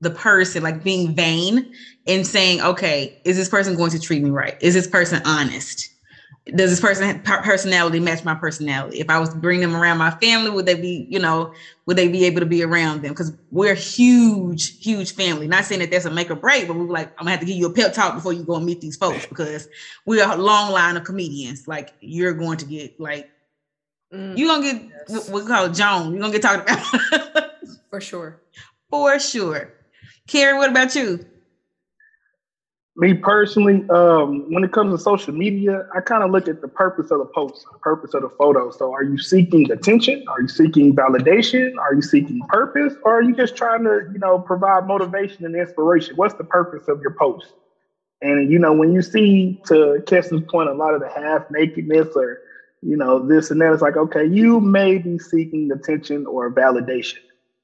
[0.00, 1.72] the person, like being vain
[2.06, 4.56] and saying, okay, is this person going to treat me right?
[4.60, 5.90] Is this person honest?
[6.54, 9.00] Does this person personality match my personality?
[9.00, 11.52] If I was to bring them around my family, would they be, you know,
[11.86, 13.12] would they be able to be around them?
[13.12, 15.46] Because we're huge, huge family.
[15.46, 17.40] Not saying that that's a make or break, but we are like, I'm gonna have
[17.40, 19.68] to give you a pep talk before you go and meet these folks because
[20.06, 21.68] we're a long line of comedians.
[21.68, 23.30] Like you're going to get like
[24.12, 25.28] mm, you're gonna get yes.
[25.28, 26.12] what we call Joan.
[26.12, 27.50] You're gonna get talked about.
[27.90, 28.40] For sure.
[28.90, 29.74] For sure.
[30.26, 31.26] Carrie, what about you?
[32.98, 36.68] Me personally, um, when it comes to social media, I kind of look at the
[36.68, 38.72] purpose of the post, the purpose of the photo.
[38.72, 40.24] So, are you seeking attention?
[40.28, 41.70] Are you seeking validation?
[41.80, 42.94] Are you seeking purpose?
[43.04, 46.16] Or are you just trying to, you know, provide motivation and inspiration?
[46.16, 47.54] What's the purpose of your post?
[48.20, 52.08] And you know, when you see to Keston's point, a lot of the half nakedness
[52.16, 52.40] or
[52.82, 57.18] you know this and that, it's like, okay, you may be seeking attention or validation.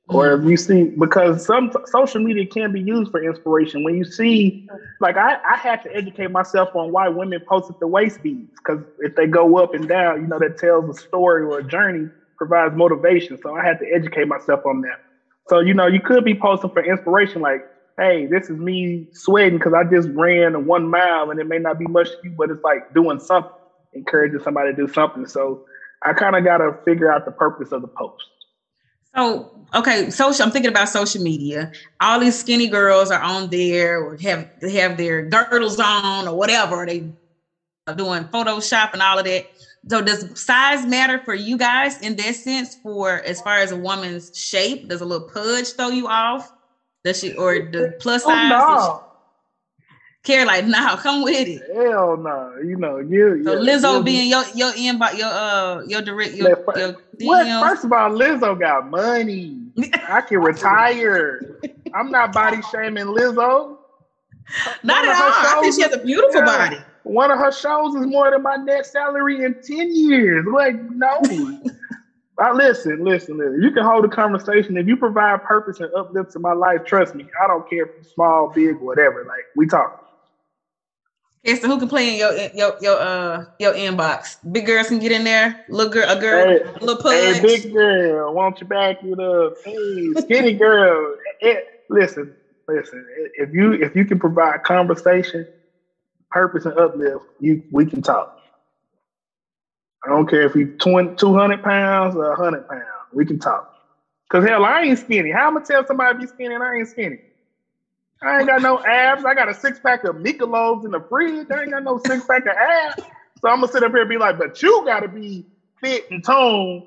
[0.08, 0.50] Or if mm-hmm.
[0.50, 3.84] you see, because some social media can be used for inspiration.
[3.84, 4.68] When you see,
[5.00, 8.50] like I, I had to educate myself on why women post at the waist beads,
[8.58, 11.64] because if they go up and down, you know, that tells a story or a
[11.64, 13.38] journey, provides motivation.
[13.42, 15.00] So I had to educate myself on that.
[15.48, 17.64] So, you know, you could be posting for inspiration, like,
[17.98, 21.78] hey, this is me sweating because I just ran one mile and it may not
[21.78, 23.52] be much to you, but it's like doing something,
[23.94, 25.26] encouraging somebody to do something.
[25.26, 25.64] So
[26.02, 28.24] I kind of got to figure out the purpose of the post.
[29.16, 30.44] So okay, social.
[30.44, 31.70] I'm thinking about social media.
[32.00, 36.36] All these skinny girls are on there, or have they have their girdles on, or
[36.36, 36.84] whatever.
[36.86, 37.12] They
[37.86, 39.44] are doing Photoshop and all of that.
[39.88, 42.76] So does size matter for you guys in that sense?
[42.82, 46.50] For as far as a woman's shape, does a little pudge throw you off?
[47.04, 48.50] Does she or the plus size?
[48.52, 49.04] Oh, no.
[50.24, 51.62] Carrie, like, nah, come with it.
[51.74, 52.56] Hell no, nah.
[52.56, 53.44] you know, you.
[53.44, 57.46] So yeah, Lizzo being your your inbox, your uh, your direct, your, your what?
[57.68, 59.54] First of all, Lizzo got money.
[60.08, 61.40] I can retire.
[61.94, 63.76] I'm not body shaming Lizzo.
[64.82, 65.58] Not at all.
[65.58, 66.78] I think she has a beautiful yeah, body.
[67.02, 70.46] One of her shows is more than my net salary in ten years.
[70.50, 71.20] Like, no.
[72.38, 73.62] I listen, listen, listen.
[73.62, 76.80] You can hold a conversation if you provide purpose and uplift to my life.
[76.84, 79.24] Trust me, I don't care if it's small, big, whatever.
[79.24, 80.03] Like we talk.
[81.44, 84.36] Esther, who can play in your your your uh your inbox?
[84.50, 85.56] Big girls can get in there.
[85.68, 87.20] Little girl, a girl, hey, little punch.
[87.20, 89.54] Hey, big girl, won't you back it up?
[89.64, 91.14] Hey, skinny girl.
[91.40, 92.36] It, listen,
[92.68, 93.06] listen.
[93.34, 95.46] If you if you can provide conversation,
[96.30, 98.30] purpose, and uplift, you we can talk.
[100.04, 102.84] I don't care if you 20, 200 pounds or 100 pounds.
[103.12, 103.66] We can talk.
[104.28, 105.30] Because hell, I ain't skinny.
[105.30, 107.18] How am I gonna tell somebody be skinny and I ain't skinny?
[108.22, 109.24] I ain't got no abs.
[109.24, 111.46] I got a six pack of Michelob's in the fridge.
[111.50, 113.02] I ain't got no six pack of abs.
[113.40, 115.44] So I'm gonna sit up here and be like, but you gotta be
[115.80, 116.82] fit and toned.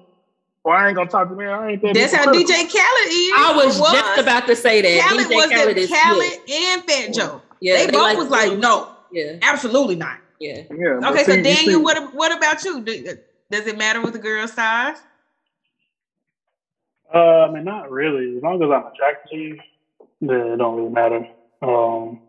[0.64, 1.46] Or I ain't gonna talk to me.
[1.46, 1.94] I ain't that.
[1.94, 3.32] That's how DJ Khaled is.
[3.38, 5.08] I was, was, just about to say that.
[5.08, 7.42] Khaled DJ was Khaled, is Khaled and Fat Joe.
[7.62, 10.18] Yeah, they, they both like, was like, no, yeah, absolutely not.
[10.40, 10.64] Yeah.
[10.70, 11.00] Yeah.
[11.10, 12.82] Okay, so Daniel, what what about you?
[12.82, 14.98] Does it matter with the girl size?
[17.14, 18.36] Uh, I mean, not really.
[18.36, 19.60] As long as I'm attracted
[20.20, 21.28] to you, then it don't really matter.
[21.62, 22.22] Um,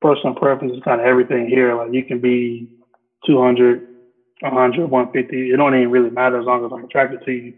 [0.00, 1.74] personal preference is kind of everything here.
[1.76, 2.68] Like you can be
[3.26, 3.86] 200,
[4.40, 5.50] 100, 150.
[5.50, 7.54] It don't even really matter as long as I'm attracted to you.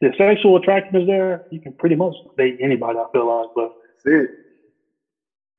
[0.00, 1.44] The sexual attraction is there.
[1.50, 2.98] You can pretty much date anybody.
[2.98, 3.72] I feel like, but
[4.04, 4.30] that's it.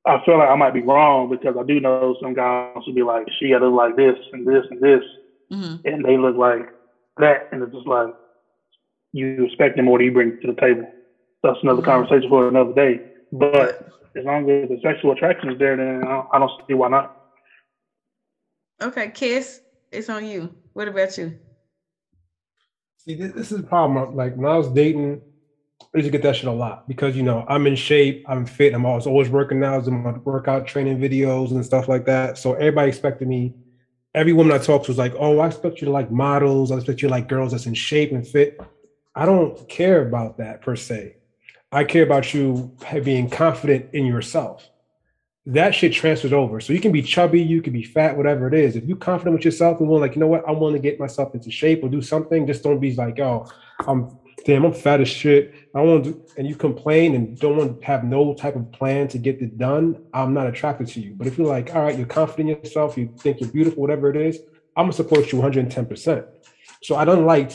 [0.06, 3.02] I feel like I might be wrong because I do know some guys who be
[3.02, 5.02] like, she got to look like this and this and this,
[5.50, 5.76] mm-hmm.
[5.86, 6.68] and they look like
[7.16, 8.14] that, and it's just like
[9.12, 10.86] you expect them more than you bring to the table.
[11.42, 11.90] That's another mm-hmm.
[11.90, 13.00] conversation for another day.
[13.34, 13.84] But
[14.16, 17.16] as long as the sexual attraction is there, then I don't, see why not.
[18.80, 20.54] Okay, Kiss, it's on you.
[20.72, 21.36] What about you?
[22.98, 23.96] See, this, this is the problem.
[23.96, 25.20] Uh, like when I was dating,
[25.82, 28.46] I used to get that shit a lot because you know I'm in shape, I'm
[28.46, 32.38] fit, I'm always always working out, doing my workout training videos and stuff like that.
[32.38, 33.52] So everybody expected me.
[34.14, 36.70] Every woman I talked to was like, "Oh, I expect you to like models.
[36.70, 38.60] I expect you to like girls that's in shape and fit."
[39.16, 41.16] I don't care about that per se.
[41.74, 44.70] I care about you being confident in yourself.
[45.46, 46.60] that shit transfers over.
[46.60, 48.76] So you can be chubby, you can be fat, whatever it is.
[48.76, 50.98] If you're confident with yourself and willing, like, you know what, I want to get
[50.98, 53.46] myself into shape or do something, just don't be like, oh,
[53.86, 55.54] I'm damn, I'm fat as shit.
[55.74, 59.08] I want to, and you complain and don't want to have no type of plan
[59.08, 60.02] to get it done.
[60.12, 61.14] I'm not attracted to you.
[61.14, 64.10] But if you're like, all right, you're confident in yourself, you think you're beautiful, whatever
[64.10, 64.40] it is,
[64.76, 66.26] I'm gonna support you 110%.
[66.82, 67.52] So I don't like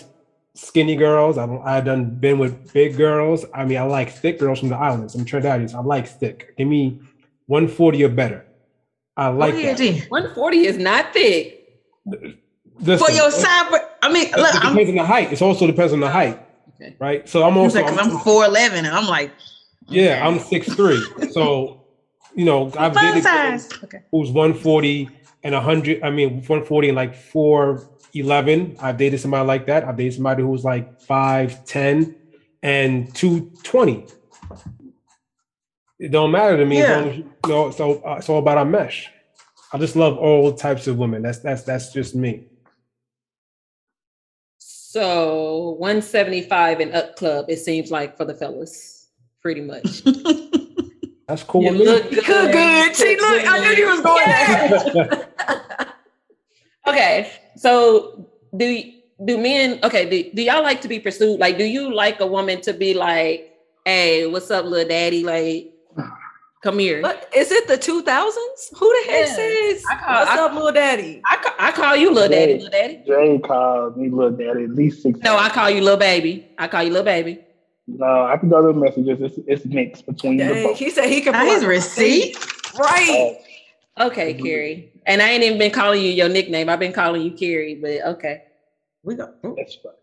[0.56, 1.38] skinny girls.
[1.38, 3.46] I don't, I done been with big girls.
[3.54, 5.16] I mean, I like thick girls from the islands.
[5.16, 5.74] I'm Trinidadians.
[5.74, 6.56] I like thick.
[6.58, 7.02] Give me
[7.48, 8.46] 140 or better.
[9.18, 10.10] I oh, like oh, yeah, that.
[10.10, 11.56] 140 is not thick.
[12.06, 15.34] Listen, for your side, I mean, look, it depends I'm, on the height.
[15.34, 16.42] It also depends on the height.
[16.76, 16.96] Okay.
[17.00, 17.28] Right.
[17.28, 19.32] So I'm also like, I'm, I'm 4'11 and I'm like,
[19.90, 21.04] yeah, I'm six three.
[21.32, 21.86] so,
[22.36, 23.26] you know, I've dated
[23.84, 24.04] okay.
[24.12, 25.10] who's 140
[25.44, 26.04] and 100.
[26.04, 27.16] I mean, 140 and like
[28.13, 28.82] 4'11.
[28.82, 29.84] I've dated somebody like that.
[29.84, 32.15] I've dated somebody who was like 5'10
[32.63, 34.06] and 220.
[36.00, 36.80] It don't matter to me.
[36.80, 37.00] Yeah.
[37.00, 39.10] As you know, so uh, it's all about our mesh.
[39.74, 41.22] I just love all types of women.
[41.22, 42.45] That's that's that's just me.
[44.58, 49.10] So 175 and up club, it seems like for the fellas,
[49.41, 50.04] pretty much.
[51.30, 51.62] That's cool.
[51.62, 52.26] You look good.
[52.26, 52.52] good.
[52.52, 52.95] good.
[52.95, 55.86] See, look, I knew you was going there.
[56.89, 57.32] okay.
[57.56, 58.84] So do
[59.25, 61.39] do men okay, do, do y'all like to be pursued?
[61.39, 63.54] Like, do you like a woman to be like,
[63.86, 65.23] hey, what's up, little daddy?
[65.23, 65.73] Like,
[66.62, 67.02] Come here.
[67.02, 68.78] But is it the 2000s?
[68.78, 69.34] Who the heck yeah.
[69.34, 71.21] says, I call, what's I, up, little daddy?
[71.25, 73.02] I call, I call you little daddy, little daddy.
[73.08, 75.52] Jay called me little daddy at least six No, times.
[75.52, 76.49] I call you little baby.
[76.58, 77.39] I call you little baby.
[77.88, 79.21] No, I can go to the messages.
[79.21, 80.78] It's, it's mixed between Dang, the both.
[80.78, 82.38] He said he could put his receipt.
[82.78, 83.38] Right.
[83.95, 84.45] Uh, okay, mm-hmm.
[84.45, 84.91] Carrie.
[85.10, 86.69] And I ain't even been calling you your nickname.
[86.69, 88.43] I've been calling you Carrie, but okay.
[89.04, 89.34] We go.
[89.41, 89.93] That's fine.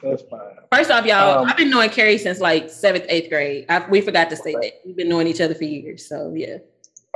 [0.00, 0.40] That's fine.
[0.72, 3.66] First off, y'all, um, I've been knowing Carrie since like seventh, eighth grade.
[3.68, 4.82] I, we forgot to say that.
[4.84, 6.08] We've been knowing each other for years.
[6.08, 6.58] So yeah.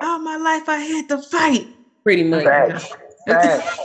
[0.03, 1.69] All my life I had to fight.
[2.03, 2.43] Pretty much.
[2.43, 2.93] Facts.
[3.29, 3.79] Facts.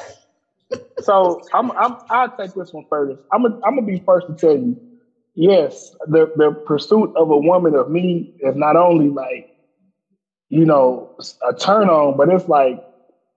[1.04, 3.22] so I'm I'm I'll take this one first.
[3.32, 4.76] I'm gonna I'm gonna be first to tell you,
[5.36, 9.56] yes, the the pursuit of a woman of me is not only like,
[10.50, 11.16] you know,
[11.48, 12.84] a turn on, but it's like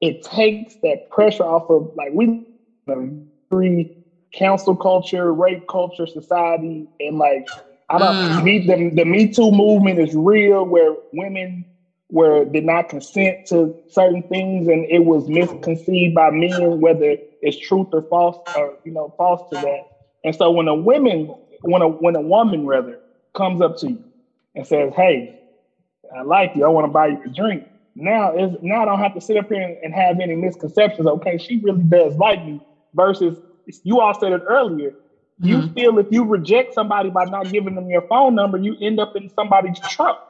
[0.00, 2.40] it takes that pressure off of like we
[3.50, 3.88] three
[4.32, 7.44] cancel culture, rape culture, society, and like
[7.88, 8.42] I don't mm.
[8.42, 11.64] me the the Me Too movement is real, where women
[12.10, 17.56] were did not consent to certain things, and it was misconceived by men whether it's
[17.56, 19.80] truth or false, or you know, false to that.
[20.24, 21.32] And so when a woman,
[21.62, 22.98] when a when a woman rather
[23.34, 24.04] comes up to you
[24.54, 25.34] and says, "Hey,
[26.14, 26.64] I like you.
[26.64, 27.64] I want to buy you a drink."
[28.00, 31.06] Now is now I don't have to sit up here and, and have any misconceptions.
[31.06, 32.60] Okay, she really does like me.
[32.94, 33.38] Versus
[33.82, 34.94] you all said it earlier.
[35.40, 35.74] You mm-hmm.
[35.74, 39.16] feel if you reject somebody by not giving them your phone number, you end up
[39.16, 40.24] in somebody's truck.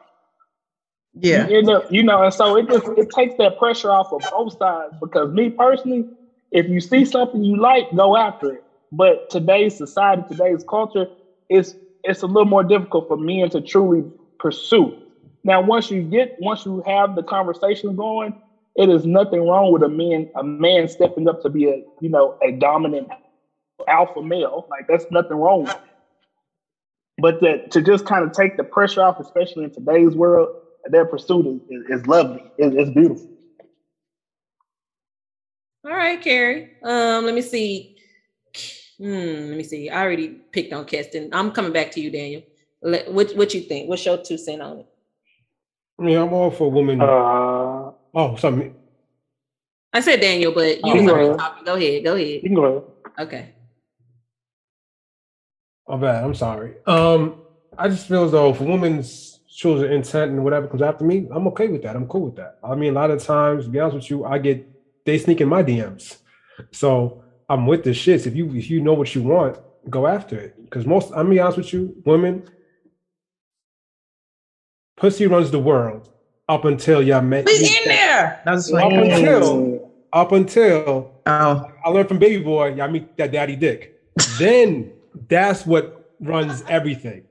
[1.15, 1.47] Yeah.
[1.47, 4.23] You end up, you know, and so it just it takes that pressure off of
[4.31, 4.95] both sides.
[5.01, 6.09] Because me personally,
[6.53, 8.65] if you see something you like, go after it.
[8.93, 11.07] But today's society, today's culture,
[11.51, 14.05] it's it's a little more difficult for men to truly
[14.39, 15.03] pursue.
[15.49, 18.35] Now, once you get, once you have the conversation going,
[18.77, 22.11] it is nothing wrong with a man, a man stepping up to be a, you
[22.11, 23.09] know, a dominant
[23.89, 24.67] alpha male.
[24.69, 25.81] Like that's nothing wrong with it.
[27.17, 30.51] But that to just kind of take the pressure off, especially in today's world,
[30.91, 32.45] their pursuit is, is, is lovely.
[32.59, 33.27] It, it's beautiful.
[35.83, 36.73] All right, Carrie.
[36.83, 37.97] Um, let me see.
[38.99, 39.89] Hmm, let me see.
[39.89, 41.31] I already picked on Keston.
[41.33, 42.43] I'm coming back to you, Daniel.
[42.83, 43.89] Let, what what you think?
[43.89, 44.87] What's your two cent on it?
[46.01, 47.01] Yeah, I'm all for women.
[47.01, 47.05] Uh,
[48.15, 48.73] oh, sorry.
[49.93, 52.05] I said Daniel, but you oh, go, go ahead.
[52.05, 52.35] Go ahead.
[52.35, 52.83] You can go ahead.
[53.19, 53.55] Okay.
[55.87, 56.23] Oh, bad.
[56.23, 56.75] I'm sorry.
[56.87, 57.41] Um,
[57.77, 61.27] I just feel as though if a woman's shows intent and whatever comes after me,
[61.33, 61.97] I'm okay with that.
[61.97, 62.59] I'm cool with that.
[62.63, 64.69] I mean, a lot of times, to be honest with you, I get
[65.05, 66.19] they sneak in my DMs,
[66.71, 68.27] so I'm with the shits.
[68.27, 69.59] If you if you know what you want,
[69.89, 70.63] go after it.
[70.63, 72.49] Because most, I'm be honest with you, women,
[74.99, 76.09] pussy runs the world
[76.49, 77.47] up until y'all met.
[77.47, 78.41] We in there.
[78.45, 81.73] That's up until up until oh.
[81.85, 84.01] I learned from Baby Boy, y'all meet that daddy dick.
[84.39, 84.93] then
[85.29, 87.25] that's what runs everything.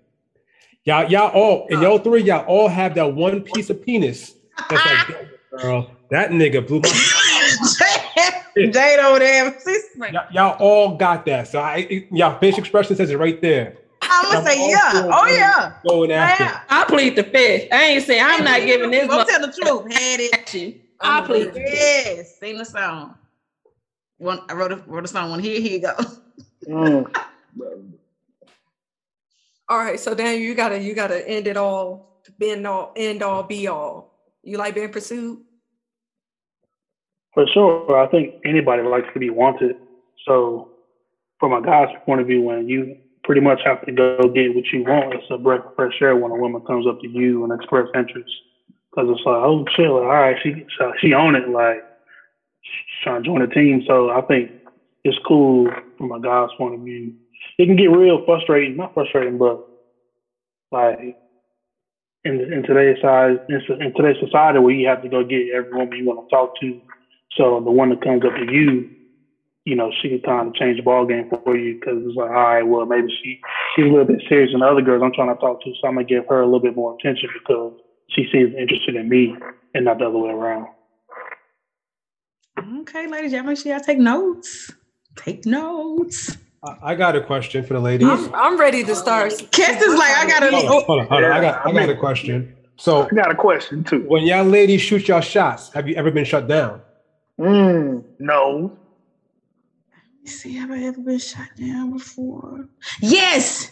[0.83, 4.35] Y'all, y'all all, and y'all three, y'all all have that one piece of penis.
[4.69, 5.27] That's like,
[5.61, 6.89] girl, that nigga blew my.
[8.71, 9.55] Jade over there.
[10.11, 11.47] Y'all, y'all all got that.
[11.47, 13.77] So I, y'all facial expression says it right there.
[14.09, 15.09] I'm gonna say yeah.
[15.11, 15.73] Oh yeah.
[15.87, 16.43] Going after.
[16.43, 16.61] Yeah.
[16.69, 17.71] I plead the fifth.
[17.71, 19.07] I ain't saying I'm not giving this.
[19.07, 19.91] Don't tell the truth.
[19.93, 20.81] Had it.
[20.99, 21.51] I plead.
[21.55, 22.39] Yes.
[22.39, 23.15] Sing the song.
[24.17, 24.41] One.
[24.49, 25.31] I wrote a wrote a song.
[25.31, 25.61] One here.
[25.61, 25.95] Here you go.
[26.67, 27.15] Mm.
[29.69, 33.43] all right, so Daniel, you gotta you gotta end it all, bend all, end all,
[33.43, 34.13] be all.
[34.43, 35.39] You like being pursued?
[37.33, 37.99] For sure.
[37.99, 39.75] I think anybody likes to be wanted.
[40.25, 40.69] So
[41.39, 42.97] from a guy's point of view, when you
[43.27, 46.15] pretty much have to go get what you want, it's a breath of fresh air
[46.15, 48.31] when a woman comes up to you and express interest.
[48.89, 49.97] Because it's like, oh, chill.
[49.97, 50.65] All right, she
[50.99, 51.47] she on it.
[51.47, 51.83] Like,
[53.03, 53.83] trying to join the team.
[53.85, 54.51] So I think
[55.03, 57.13] it's cool from a guy's point of view.
[57.57, 59.57] It can get real frustrating, not frustrating, but
[60.71, 61.17] like
[62.23, 65.97] in, in today's size, in today's society where you have to go get every woman
[65.97, 66.81] you want to talk to.
[67.33, 68.89] So the one that comes up to you,
[69.67, 72.29] you know, she can kind of change the ball game for you because it's like,
[72.29, 73.41] all right, well, maybe she
[73.75, 75.89] she's a little bit serious than the other girls I'm trying to talk to, so
[75.89, 77.73] I'm gonna give her a little bit more attention because
[78.07, 79.35] she seems interested in me
[79.73, 80.67] and not the other way around.
[82.79, 84.71] Okay, ladies, y'all make sure y'all take notes.
[85.17, 86.37] Take notes.
[86.81, 88.07] I got a question for the ladies.
[88.07, 89.33] I'm, I'm ready to start.
[89.51, 90.51] Kess is like, I got a.
[90.51, 91.31] Hold on, hold on, hold on.
[91.31, 92.55] I got, I got a question.
[92.77, 94.05] So, I got a question too.
[94.07, 96.81] When y'all ladies shoot y'all shots, have you ever been shut down?
[97.37, 98.77] Mm, no.
[100.27, 102.67] See, have I ever been shot down before?
[103.01, 103.71] Yes.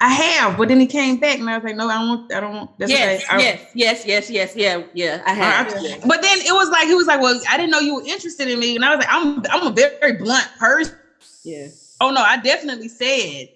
[0.00, 2.32] I have, but then he came back and I was like, no, I don't want,
[2.34, 2.78] I don't want.
[2.78, 3.38] That's yes, okay.
[3.38, 5.68] yes, yes, yes, yes, yeah, yeah, I have.
[6.04, 8.48] But then it was like he was like, well, I didn't know you were interested
[8.48, 10.96] in me, and I was like, I'm, I'm a very, very blunt person.
[11.44, 11.68] Yeah.
[12.00, 13.50] Oh no, I definitely said,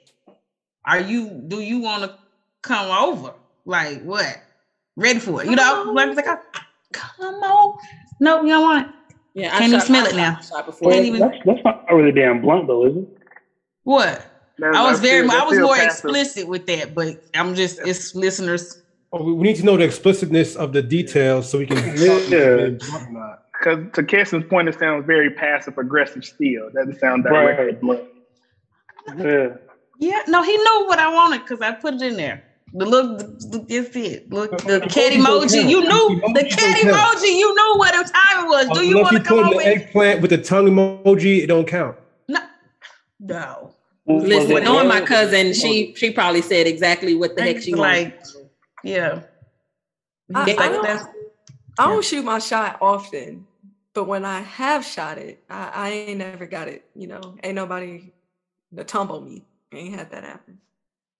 [0.84, 1.30] are you?
[1.48, 2.16] Do you want to
[2.62, 3.34] come over?
[3.64, 4.40] Like what?
[4.94, 5.50] Ready for it?
[5.50, 5.90] You know?
[5.92, 6.38] Like, like oh,
[6.92, 7.78] come on.
[8.20, 8.94] No, you don't want it.
[9.36, 10.40] Yeah, can't even smell it now.
[10.64, 10.88] Before.
[10.88, 11.20] Well, even...
[11.20, 13.18] that's, that's not really damn blunt though, is it?
[13.84, 14.24] What?
[14.64, 15.90] I was very, I was more passive.
[15.90, 18.82] explicit with that, but I'm just, it's listeners.
[19.12, 21.76] Oh, we need to know the explicitness of the details so we can.
[21.76, 22.70] yeah.
[23.52, 26.70] Because to Keston's point, it sounds very passive aggressive still.
[26.70, 27.80] Doesn't sound directly right.
[27.80, 28.04] blunt.
[29.18, 29.48] Yeah.
[29.98, 30.22] Yeah.
[30.28, 32.42] No, he knew what I wanted because I put it in there.
[32.72, 34.30] The look, the, it's it.
[34.30, 35.68] Look, the cat emoji.
[35.68, 37.38] You knew the cat emoji.
[37.38, 38.78] You knew what the time it was.
[38.78, 39.54] Do you want to come over?
[39.54, 41.42] The eggplant with the tongue emoji.
[41.42, 41.96] It don't count.
[42.28, 42.40] No.
[43.20, 43.74] No.
[44.06, 48.20] Listen, knowing my cousin, she she probably said exactly what the heck she like.
[48.84, 49.22] Yeah.
[50.34, 50.86] I, I, don't,
[51.78, 53.46] I don't shoot my shot often,
[53.94, 56.84] but when I have shot it, I, I ain't never got it.
[56.94, 58.12] You know, ain't nobody
[58.76, 59.44] to tumble me.
[59.72, 60.58] I ain't had that happen.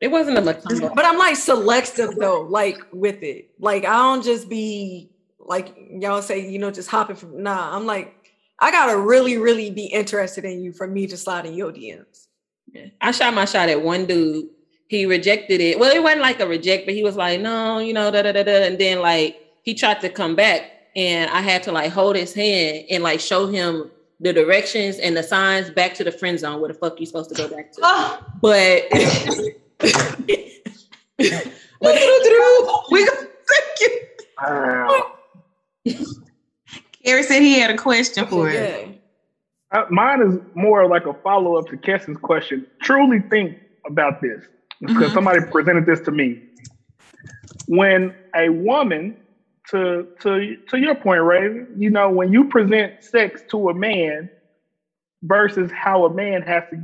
[0.01, 0.43] It wasn't a.
[0.43, 3.51] But I'm like selective though, like with it.
[3.59, 7.43] Like I don't just be like y'all say, you know, just hopping from.
[7.43, 8.17] Nah, I'm like
[8.59, 12.27] I gotta really, really be interested in you for me to slide in your DMs.
[13.01, 14.51] I shot my shot at one dude.
[14.89, 15.79] He rejected it.
[15.79, 18.33] Well, it wasn't like a reject, but he was like, no, you know, da da
[18.33, 18.65] da da.
[18.65, 22.33] And then like he tried to come back, and I had to like hold his
[22.35, 23.91] hand and like show him
[24.21, 27.35] the directions and the signs back to the friend zone where the fuck you supposed
[27.35, 27.81] to go back to.
[27.83, 28.23] Oh.
[28.43, 28.85] But
[32.91, 33.07] we
[33.47, 33.91] thank you.
[37.05, 38.89] Gary said he had a question for us.
[39.73, 42.67] Uh, mine is more like a follow up to Keston's question.
[42.83, 44.45] Truly think about this
[44.81, 45.15] because mm-hmm.
[45.15, 46.43] somebody presented this to me.
[47.69, 49.17] When a woman,
[49.71, 54.31] to to to your point, Ray, you know, when you present sex to a man
[55.23, 56.81] versus how a man has to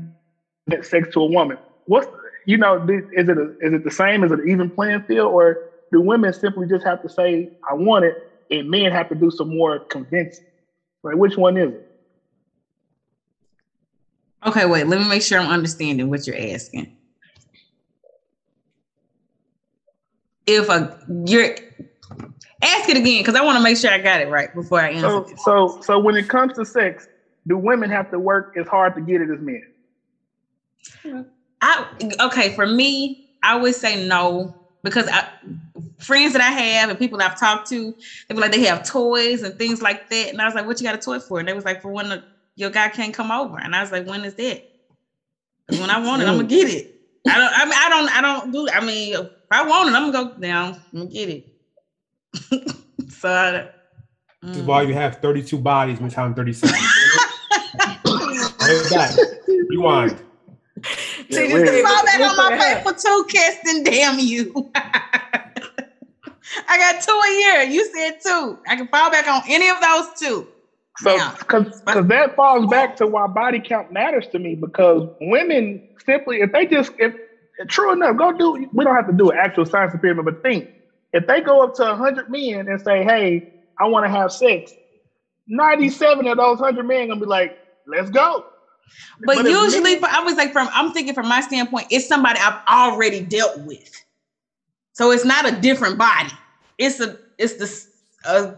[0.69, 2.09] get sex to a woman, what's
[2.47, 2.77] you know,
[3.13, 4.25] is it a, is it the same?
[4.25, 5.59] Is it an even playing field, or
[5.93, 8.17] do women simply just have to say, "I want it,"
[8.51, 10.45] and men have to do some more convincing?
[11.03, 11.85] Like, which one is it?
[14.45, 16.89] Okay, wait, let me make sure I'm understanding what you're asking.
[20.47, 21.55] If a you're
[22.63, 24.91] ask it again because I want to make sure I got it right before I
[24.91, 25.25] answer.
[25.37, 27.09] So, so, so when it comes to sex,
[27.47, 29.63] do women have to work as hard to get it as men?
[31.63, 31.87] I
[32.21, 34.53] okay for me, I would say no
[34.83, 35.25] because I,
[35.99, 37.95] friends that I have and people I've talked to,
[38.29, 40.81] they were like they have toys and things like that, and I was like, "What
[40.81, 42.23] you got a toy for?" And they was like, "For when the
[42.57, 43.59] your guy can't come over.
[43.59, 44.61] And I was like, when is that?
[45.69, 46.87] When I want it, I'm gonna get it.
[47.29, 47.53] I don't.
[47.55, 48.17] I mean, I don't.
[48.17, 48.69] I don't do.
[48.73, 50.75] I mean, if I want it, I'm gonna go down.
[50.93, 51.45] I'm gonna get it.
[53.09, 53.29] so.
[53.29, 53.69] I,
[54.45, 54.65] mm.
[54.65, 56.75] While you have 32 bodies, Helen 37.
[58.91, 59.17] right.
[59.69, 60.23] Rewind.
[61.33, 63.85] See, just fall back on my paper too, Keston.
[63.85, 64.53] Damn you.
[66.69, 67.63] I got two a year.
[67.65, 68.59] You said two.
[68.69, 70.49] I can fall back on any of those two.
[70.97, 74.57] So, because that falls back to why body count matters to me.
[74.57, 77.13] Because women simply, if they just, if
[77.69, 78.67] true enough, go do.
[78.73, 80.67] We don't have to do an actual science experiment, but think
[81.13, 83.45] if they go up to hundred men and say, "Hey,
[83.81, 84.75] I want to have sex,"
[85.49, 87.53] ninety-seven of those hundred men gonna be like,
[87.87, 88.45] "Let's go."
[89.25, 92.39] But, but usually, men, I was like, from I'm thinking from my standpoint, it's somebody
[92.41, 93.91] I've already dealt with,
[94.93, 96.31] so it's not a different body.
[96.79, 97.87] It's a, it's the
[98.29, 98.55] a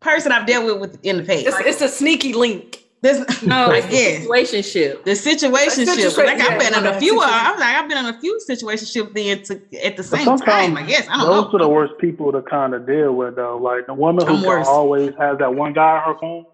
[0.00, 1.46] person I've dealt with, with in the past.
[1.46, 2.80] It's, it's a sneaky link.
[3.00, 5.04] This, No, I it's guess the situationship.
[5.04, 5.94] the situationship.
[5.94, 7.20] Situa- Like I've yeah, been in a few.
[7.22, 10.76] I'm like I've been in a few situationships then to, at the same time.
[10.78, 11.58] I guess I don't Those know.
[11.58, 13.58] are the worst people to kind of deal with, though.
[13.58, 16.46] Like the woman who I'm can always has that one guy on her phone.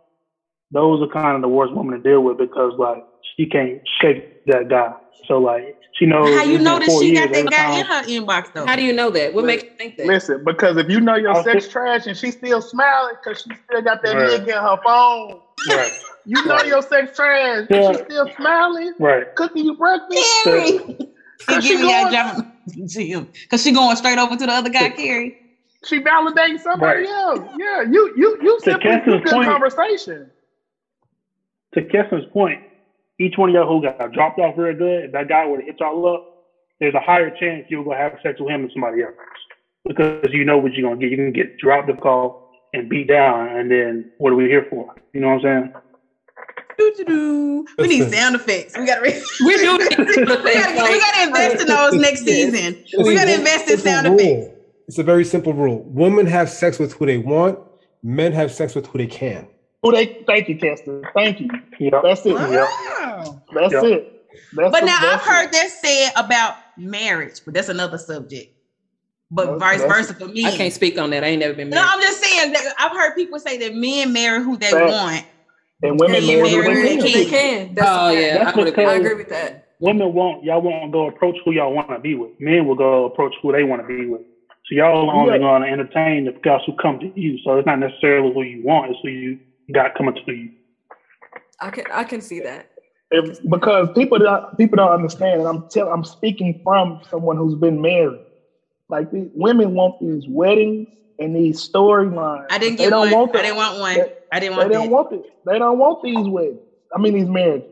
[0.73, 3.05] Those are kind of the worst women to deal with because like
[3.37, 4.93] she can't shake that guy.
[5.27, 6.29] So like she knows.
[6.35, 8.67] How you know that she years, got that every guy in her inbox though?
[8.67, 9.35] How do you know that?
[9.35, 10.07] What makes you think that?
[10.07, 13.43] Listen, because if you know your I'll sex sit- trash and she's still smiling because
[13.43, 14.31] she still got that Right.
[14.41, 15.93] nigga in her phone, Right,
[16.25, 16.67] you know Right.
[16.67, 17.67] your sex trash.
[17.69, 17.77] Yeah.
[17.89, 19.35] and She's still smiling, right.
[19.35, 20.25] cooking you breakfast.
[20.45, 20.79] Carrie.
[20.79, 24.71] She Cause she me going- that job because she going straight over to the other
[24.71, 25.37] guy, Carrie.
[25.85, 27.09] She validating somebody Right.
[27.09, 27.41] else.
[27.59, 30.31] Yeah, you you you To simply Cassie's you good point- conversation.
[31.75, 32.61] To Keston's point,
[33.19, 35.67] each one of y'all who got dropped off real good, if that guy would have
[35.67, 36.23] hit y'all up,
[36.81, 39.15] there's a higher chance you're gonna have sex with him than somebody else
[39.87, 41.11] because you know what you're gonna get.
[41.11, 42.35] You can get dropped the call
[42.73, 44.87] and beat down, and then what are we here for?
[45.13, 45.71] You know what I'm saying?
[46.79, 47.65] Doo-doo-doo.
[47.79, 48.77] We need sound effects.
[48.79, 49.03] We gotta.
[49.03, 52.77] Re- We're doing we gotta, we gotta invest in those next season.
[52.97, 54.55] We gotta invest in sound effects.
[54.89, 55.85] It's a very simple rule.
[55.87, 57.59] Women have sex with who they want.
[58.03, 59.47] Men have sex with who they can.
[59.83, 61.03] Oh, they thank you, Keston.
[61.15, 61.49] Thank you.
[61.79, 62.01] Yeah.
[62.03, 62.35] That's it.
[62.35, 63.43] Wow.
[63.55, 63.85] That's Yeah.
[63.85, 64.27] it.
[64.55, 65.53] That's But the- now I've that's heard it.
[65.53, 68.53] that said about marriage, but that's another subject.
[69.31, 70.45] But That's- vice that's- versa for me.
[70.45, 71.23] I can't speak on that.
[71.25, 71.71] I ain't never been.
[71.71, 74.93] No, I'm just saying that I've heard people say that men marry who they Facts.
[74.93, 75.25] want.
[75.83, 77.13] and women Yeah, marry marry who who they they can.
[77.13, 77.75] They can.
[77.75, 78.21] That's Oh, fact.
[78.21, 78.35] yeah.
[78.45, 79.69] That's I would because I agree with that.
[79.81, 82.33] women won't y'all won't go approach who y'all want to be with.
[82.39, 84.21] Men will go approach who they want to be with.
[84.67, 85.39] So y'all only Yeah.
[85.39, 87.39] going to entertain the guys who come to you.
[87.45, 89.39] So it's not necessarily who you want; it's who you
[89.73, 90.51] got coming to you.
[91.61, 92.67] I can I can see that.
[93.11, 97.57] If, because people don't people don't understand, and I'm tell, I'm speaking from someone who's
[97.57, 98.23] been married.
[98.89, 102.47] Like these women want these weddings and these storylines.
[102.51, 103.11] I didn't They get don't one.
[103.11, 104.01] want I didn't want one.
[104.01, 105.25] They- I didn't They want don't want it.
[105.47, 106.61] They don't want these weddings.
[106.95, 107.69] I mean these marriages.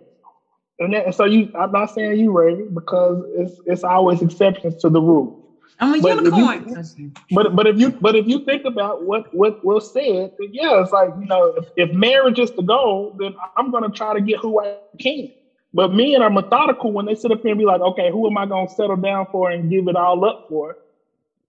[0.81, 4.77] And, that, and so you, I'm not saying you, Ray, because it's it's always exceptions
[4.77, 5.38] to the rule.
[5.81, 6.85] I'm a But if you- unicorn.
[7.33, 10.81] But but if you but if you think about what what was said, then yeah,
[10.81, 14.21] it's like you know, if, if marriage is the goal, then I'm gonna try to
[14.21, 15.29] get who I can.
[15.75, 18.39] But men are methodical when they sit up here and be like, okay, who am
[18.39, 20.77] I gonna settle down for and give it all up for?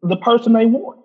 [0.03, 0.97] The person they want.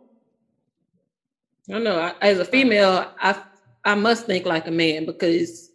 [1.68, 1.98] I don't know.
[1.98, 3.36] I, as a female, I
[3.84, 5.70] I must think like a man because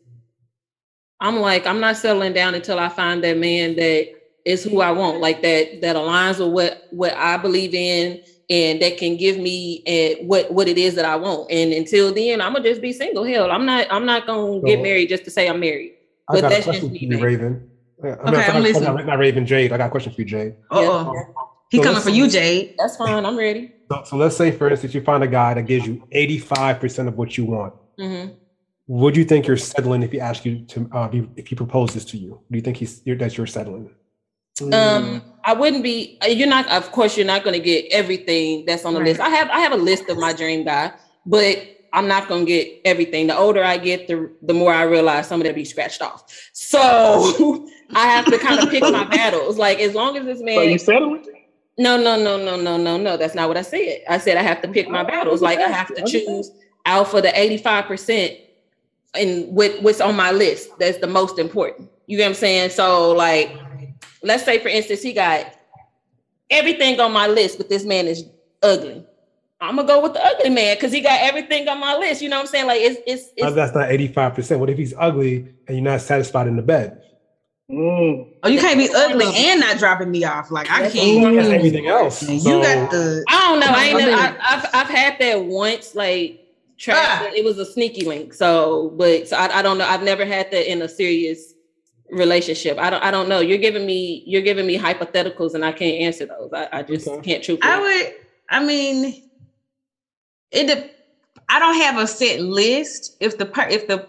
[1.20, 4.08] I'm like I'm not settling down until I find that man that
[4.46, 8.82] is who I want, like that that aligns with what what I believe in and
[8.82, 11.52] that can give me uh, what what it is that I want.
[11.52, 13.24] And until then, I'm gonna just be single.
[13.24, 15.94] Hell, I'm not I'm not gonna get married just to say I'm married.
[16.30, 17.24] I But got that's just question for me, you.
[17.24, 17.70] Raven.
[18.04, 19.06] Yeah, I mean, Okay, I- I'm I- listening.
[19.06, 19.74] Not Raven, Jade.
[19.74, 20.56] I got a question for you, Jade.
[20.72, 21.14] Oh.
[21.70, 22.76] He So coming for you, Jade.
[22.80, 23.26] That's fine.
[23.26, 23.72] I'm ready.
[23.92, 27.16] So, so let's say, for instance, you find a guy that gives you 85% of
[27.18, 27.74] what you want.
[28.00, 28.26] hmm
[28.88, 32.06] Would you think you're settling if he asks you to, uh, be, if he proposes
[32.06, 32.40] to you?
[32.50, 33.92] Do you think he's you're, that you're settling?
[34.62, 36.18] Um, I wouldn't be.
[36.24, 36.68] uh, You're not.
[36.70, 39.10] Of course, you're not going to get everything that's on the Right.
[39.10, 39.20] list.
[39.22, 39.49] I have.
[39.49, 40.91] I have a list of my dream guy,
[41.26, 41.57] but
[41.93, 43.28] I'm not going to get everything.
[43.28, 46.24] The older I get, the the more I realize some of them be scratched off.
[46.53, 49.57] So I have to kind of pick my battles.
[49.57, 50.70] Like as long as this So man.
[50.70, 51.26] you settling?
[51.78, 53.16] No, no, no, no, no, no, no.
[53.18, 54.01] That's not what I said.
[54.10, 55.41] I said I have to pick my battles.
[55.41, 56.51] Like I have to choose
[56.86, 58.38] out for the 85%
[59.16, 60.78] and with what's on my list.
[60.78, 61.89] That's the most important.
[62.07, 62.70] You get what I'm saying?
[62.72, 63.51] So like,
[64.22, 65.54] let's say for instance, he got
[66.50, 68.26] everything on my list, but this man is
[68.64, 69.06] ugly.
[69.62, 72.22] I'm gonna go with the ugly man because he got everything on my list.
[72.22, 72.68] You know what I'm saying?
[72.68, 74.58] Like it's it's, it's that's not 85%.
[74.60, 77.02] What if he's ugly and you're not satisfied in the bed?
[77.70, 78.34] Mm.
[78.42, 80.50] Oh, you can't be ugly and not dropping me off.
[80.50, 81.36] Like I can't.
[81.38, 82.24] everything else.
[82.28, 83.24] You So- got the.
[83.28, 83.68] I don't know.
[83.68, 85.94] I ain't I never, mean- I, I've I've had that once.
[85.94, 86.40] Like
[86.78, 87.30] track, Ah.
[87.36, 88.34] it was a sneaky link.
[88.34, 89.86] So, but so I, I don't know.
[89.86, 91.54] I've never had that in a serious
[92.12, 92.78] relationship.
[92.80, 93.39] I don't I don't know.
[93.39, 96.49] You're giving me you're giving me hypotheticals, and I can't answer those.
[96.53, 97.32] I, I just Okay.
[97.32, 97.60] can't truth.
[97.64, 98.12] I would.
[98.49, 99.14] I mean,
[100.51, 100.68] it.
[100.68, 100.84] de-
[101.49, 103.12] I don't have a set list.
[103.20, 104.03] If the per, if the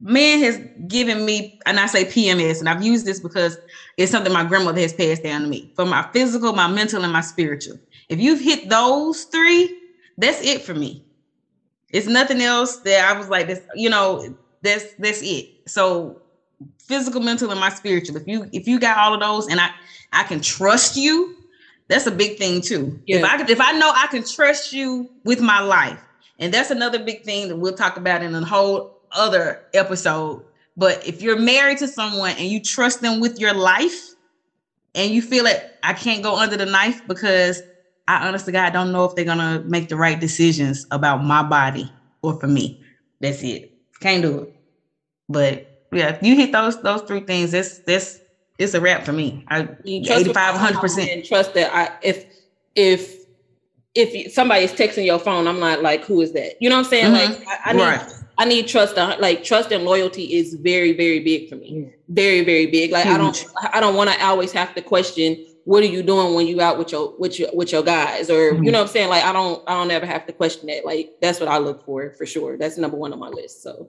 [0.00, 3.58] man has given me, and I say PMS, and I've used this because
[3.96, 7.12] it's something my grandmother has passed down to me for my physical, my mental, and
[7.12, 7.76] my spiritual.
[8.08, 9.70] If you've hit those three,
[10.18, 11.02] that's it for me.
[11.92, 13.60] It's nothing else that I was like this.
[13.74, 14.22] You know,
[14.62, 15.46] that's that's it.
[15.68, 16.18] So
[16.86, 18.16] physical, mental, and my spiritual.
[18.16, 19.70] If you if you got all of those, and I
[20.12, 21.36] I can trust you,
[21.88, 22.98] that's a big thing too.
[23.06, 26.00] If I if I know I can trust you with my life,
[26.38, 30.44] and that's another big thing that we'll talk about in a whole other episode.
[30.76, 34.14] But if you're married to someone and you trust them with your life,
[34.94, 37.62] and you feel that I can't go under the knife because
[38.06, 41.90] I honestly God don't know if they're gonna make the right decisions about my body
[42.22, 42.80] or for me.
[43.20, 43.72] That's it.
[44.00, 44.56] Can't do it.
[45.28, 48.20] But yeah, if you hit those those three things, it's this
[48.58, 49.44] it's a wrap for me.
[49.48, 52.26] I 85, 100 percent trust that I if
[52.74, 53.24] if
[53.94, 56.60] if somebody's texting your phone, I'm not like, who is that?
[56.60, 57.14] You know what I'm saying?
[57.14, 57.32] Mm-hmm.
[57.32, 58.14] Like I, I need right.
[58.38, 58.96] I need trust.
[58.96, 61.92] Like trust and loyalty is very, very big for me.
[62.08, 62.90] Very, very big.
[62.90, 63.14] Like Huge.
[63.14, 66.46] I don't I don't want to always have to question what are you doing when
[66.46, 68.64] you out with your with your with your guys or mm-hmm.
[68.64, 69.08] you know what I'm saying?
[69.08, 70.84] Like I don't I don't ever have to question that.
[70.84, 72.56] Like that's what I look for for sure.
[72.58, 73.62] That's number one on my list.
[73.62, 73.88] So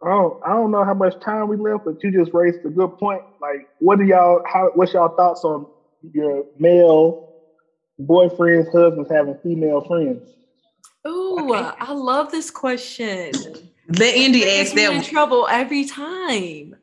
[0.00, 2.96] Oh, I don't know how much time we left, but you just raised a good
[2.98, 3.22] point.
[3.40, 4.42] Like, what are y'all?
[4.46, 4.70] How?
[4.74, 5.66] What's y'all thoughts on
[6.12, 7.32] your male
[8.00, 10.34] boyfriends, husbands having female friends?
[11.06, 11.70] Ooh, okay.
[11.80, 13.32] I love this question.
[13.88, 16.76] The Indy asked them in trouble every time.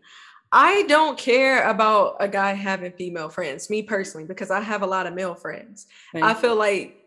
[0.52, 4.88] I don't care about a guy having female friends, me personally, because I have a
[4.88, 5.88] lot of male friends.
[6.14, 6.98] I feel like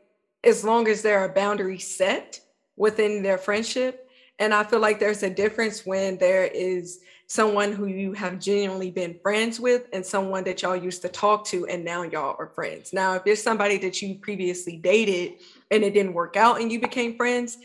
[0.45, 2.41] as long as there are boundaries set
[2.77, 4.08] within their friendship,
[4.39, 8.91] and I feel like there's a difference when there is someone who you have genuinely
[8.91, 12.49] been friends with and someone that y'all used to talk to and now y'all are
[12.49, 12.93] friends.
[12.93, 15.35] Now, if there's somebody that you previously dated
[15.71, 17.59] and it didn't work out and you became friends,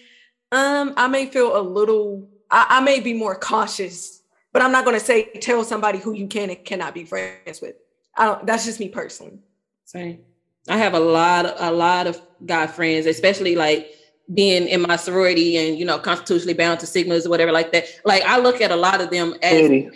[0.52, 4.22] um, I may feel a little, I, I may be more cautious,
[4.52, 7.62] but I'm not going to say tell somebody who you can and cannot be friends
[7.62, 7.76] with.
[8.18, 9.40] I don't, that's just me personally.
[9.86, 10.20] Same.
[10.68, 13.96] I have a lot, a lot of guy friends, especially like
[14.32, 17.86] being in my sorority and you know constitutionally bound to sigmas or whatever like that.
[18.06, 19.92] Like i look at a lot of them as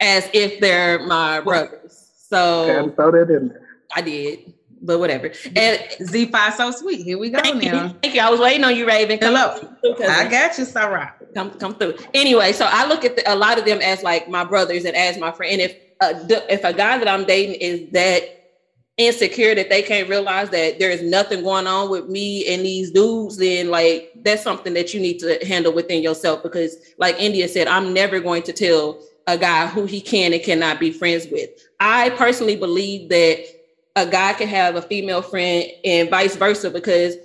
[0.00, 2.10] as if they're my brothers.
[2.28, 3.68] So okay, throw that in there.
[3.94, 5.26] i did but whatever.
[5.54, 7.84] And z5 so sweet here we go thank now.
[7.84, 7.94] You.
[8.02, 8.20] thank you.
[8.20, 9.18] I was waiting on you raven.
[9.18, 9.70] Come hello.
[10.08, 11.14] i got you sarah.
[11.34, 11.94] Come come through.
[12.12, 14.96] Anyway so i look at the, a lot of them as like my brothers and
[14.96, 15.60] as my friend.
[15.60, 16.14] And if uh,
[16.50, 18.41] if a guy that i'm dating is that
[18.98, 22.90] insecure that they can't realize that there is nothing going on with me and these
[22.90, 26.42] dudes, then like that's something that you need to handle within yourself.
[26.42, 30.42] Because, like India said, I'm never going to tell a guy who he can and
[30.42, 31.50] cannot be friends with.
[31.80, 33.44] I personally believe that
[33.96, 37.16] a guy can have a female friend and vice versa because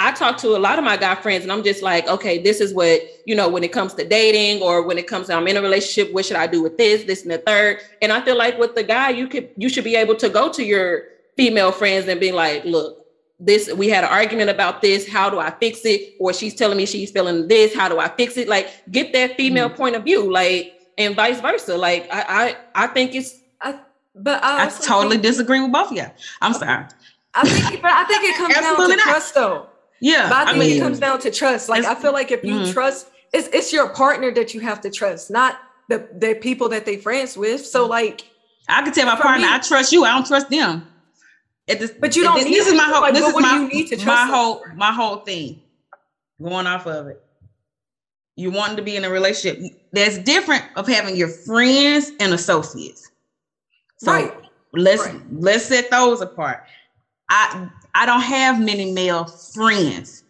[0.00, 2.60] I talk to a lot of my guy friends and I'm just like, okay, this
[2.60, 5.48] is what, you know, when it comes to dating or when it comes to I'm
[5.48, 7.80] in a relationship, what should I do with this, this, and the third?
[8.00, 10.52] And I feel like with the guy, you could you should be able to go
[10.52, 11.02] to your
[11.36, 13.06] female friends and be like, look,
[13.40, 15.08] this we had an argument about this.
[15.08, 16.14] How do I fix it?
[16.20, 17.74] Or she's telling me she's feeling this.
[17.74, 18.48] How do I fix it?
[18.48, 21.76] Like get that female mm point of view, like and vice versa.
[21.76, 23.80] Like I I, I think it's I
[24.14, 26.06] but I, I totally think, disagree with both of you.
[26.40, 26.86] I'm sorry.
[27.34, 29.00] I think but I think it comes down to not.
[29.00, 29.68] trust though.
[30.00, 31.68] Yeah, but I think I mean, it comes down to trust.
[31.68, 32.72] Like I feel like if you mm-hmm.
[32.72, 36.86] trust, it's it's your partner that you have to trust, not the the people that
[36.86, 37.66] they friends with.
[37.66, 37.90] So mm-hmm.
[37.90, 38.28] like,
[38.68, 40.04] I can tell my partner, me, I trust you.
[40.04, 40.86] I don't trust them.
[41.66, 42.36] This, but you don't.
[42.36, 43.02] This, this is my whole.
[43.02, 45.60] Like, this is my, my whole my whole thing.
[46.40, 47.20] Going off of it,
[48.36, 49.60] you wanting to be in a relationship.
[49.92, 53.10] That's different of having your friends and associates.
[53.98, 54.32] So right.
[54.72, 55.20] let's right.
[55.32, 56.62] let's set those apart.
[57.28, 57.68] I
[57.98, 60.22] I don't have many male friends.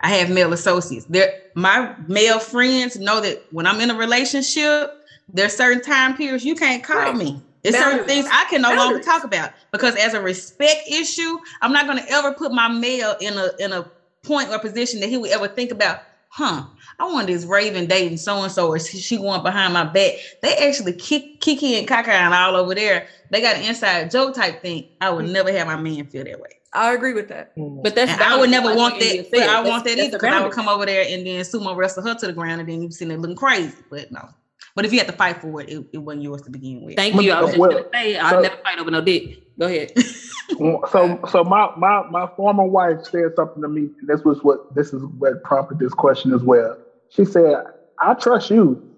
[0.00, 1.06] I have male associates.
[1.08, 4.90] There, my male friends know that when I'm in a relationship,
[5.32, 7.16] there's certain time periods you can't call right.
[7.16, 7.42] me.
[7.62, 8.90] There's certain things I can no Boundaries.
[8.90, 12.68] longer talk about because as a respect issue, I'm not going to ever put my
[12.68, 13.90] male in a in a
[14.22, 16.02] point or position that he would ever think about.
[16.34, 16.64] Huh?
[16.98, 20.14] I want this Raven dating so and so, or she going behind my back.
[20.42, 23.06] They actually kick Kiki and Kaka and all over there.
[23.30, 24.88] They got an inside joke type thing.
[25.00, 25.30] I would mm.
[25.30, 26.48] never have my man feel that way.
[26.72, 27.56] I agree with that.
[27.56, 27.84] Mm.
[27.84, 29.28] But that's I would never want that.
[29.30, 32.02] But I want that either because I would come over there and then sumo wrestle
[32.02, 33.72] her to the ground and then you see it looking crazy.
[33.88, 34.28] But no.
[34.74, 36.96] But if you had to fight for it, it, it wasn't yours to begin with.
[36.96, 37.30] Thank you.
[37.30, 39.56] I was just well, gonna say I'll never fight over no dick.
[39.56, 39.92] Go ahead.
[40.50, 44.74] so so my, my my former wife said something to me, and this was what
[44.74, 46.76] this is what prompted this question as well.
[47.10, 47.64] She said,
[47.98, 48.90] I trust you.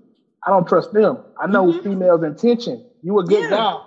[0.47, 1.19] I don't trust them.
[1.41, 1.83] I know mm-hmm.
[1.83, 2.85] females' intention.
[3.03, 3.51] You a good yeah.
[3.51, 3.81] guy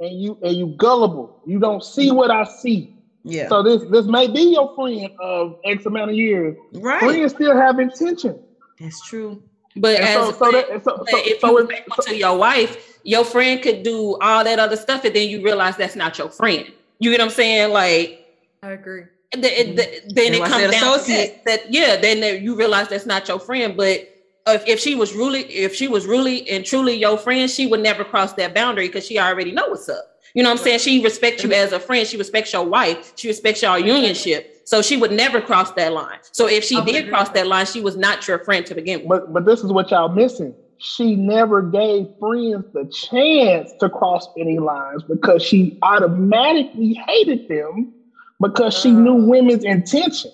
[0.00, 1.42] and you and you gullible.
[1.46, 2.94] You don't see what I see.
[3.22, 3.48] Yeah.
[3.48, 6.56] So this this may be your friend of X amount of years.
[6.74, 7.00] Right.
[7.00, 8.38] Friends still have intention.
[8.78, 9.42] That's true.
[9.76, 12.98] But and as so, so, that, so, so if so you faithful to your wife,
[13.02, 16.30] your friend could do all that other stuff, and then you realize that's not your
[16.30, 16.72] friend.
[16.98, 17.72] You get what I'm saying?
[17.72, 18.26] Like,
[18.62, 19.04] I agree.
[19.32, 21.96] The, the, then it comes down to that, that, yeah.
[21.96, 23.76] Then you realize that's not your friend.
[23.76, 24.08] But
[24.46, 27.80] if, if she was really, if she was really and truly your friend, she would
[27.80, 30.16] never cross that boundary because she already know what's up.
[30.34, 30.80] You know what I'm saying?
[30.80, 32.06] She respects you as a friend.
[32.06, 33.14] She respects your wife.
[33.16, 34.46] She respects your unionship.
[34.64, 36.18] So she would never cross that line.
[36.32, 39.08] So if she did cross that line, she was not your friend to begin with.
[39.08, 40.54] But but this is what y'all missing.
[40.78, 47.92] She never gave friends the chance to cross any lines because she automatically hated them
[48.40, 49.26] because she knew uh.
[49.26, 50.30] women's intention.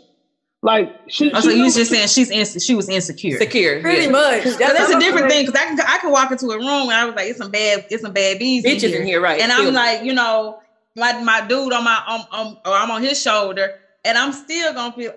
[0.64, 3.36] Like she, oh, so you was just saying she's in, she was insecure.
[3.36, 4.10] Secure, pretty yeah.
[4.10, 4.44] much.
[4.44, 6.92] That's, that's a different thing because I can I can walk into a room and
[6.92, 9.20] I was like, it's some bad, it's some bad bees bitches in here, in here
[9.20, 9.40] right?
[9.40, 10.60] And I'm like, you know,
[10.94, 13.74] my my dude on my um, um or I'm on his shoulder,
[14.04, 15.14] and I'm still gonna feel.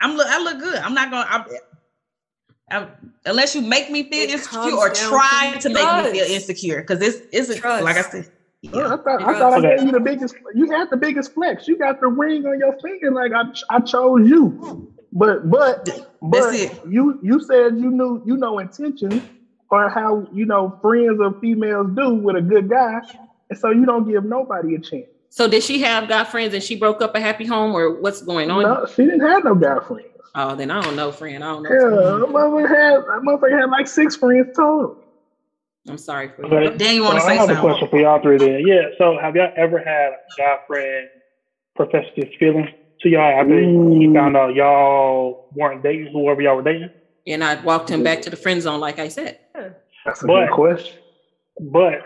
[0.00, 0.28] I'm look.
[0.28, 0.76] I look good.
[0.76, 1.26] I'm not gonna.
[1.28, 1.44] I'm,
[2.70, 2.88] I'm,
[3.26, 6.80] unless you make me feel it insecure or try to, to make me feel insecure,
[6.80, 8.30] because it's it's a, like I said.
[8.62, 8.86] Yeah.
[8.92, 10.34] I thought, I, thought I gave you the biggest.
[10.54, 11.66] You had the biggest flex.
[11.66, 13.10] You got the ring on your finger.
[13.10, 13.44] Like I,
[13.74, 14.92] I chose you.
[15.12, 15.88] But but
[16.22, 16.54] but
[16.86, 19.22] you you said you knew you know intentions
[19.70, 23.00] or how you know friends of females do with a good guy,
[23.48, 25.06] and so you don't give nobody a chance.
[25.30, 28.20] So did she have guy friends and she broke up a happy home, or what's
[28.20, 28.62] going on?
[28.62, 30.09] No, she didn't have no guy friends.
[30.34, 31.42] Oh, then I don't know, friend.
[31.42, 32.26] I don't know.
[32.26, 34.96] Yeah, mother had mother had like six friends total.
[35.88, 36.52] I'm sorry for you.
[36.52, 36.76] Okay.
[36.76, 37.56] Then you want to so say I have something.
[37.56, 38.38] a question for y'all three.
[38.38, 38.90] Then, yeah.
[38.98, 41.08] So, have y'all ever had a guy friend
[41.74, 42.68] profess his feelings
[43.00, 43.98] to y'all after Ooh.
[43.98, 44.14] he mm.
[44.14, 46.90] found out y'all weren't dating whoever y'all were dating?
[47.26, 49.38] And I walked him back to the friend zone, like I said.
[50.04, 50.98] That's a but, good question.
[51.60, 52.00] But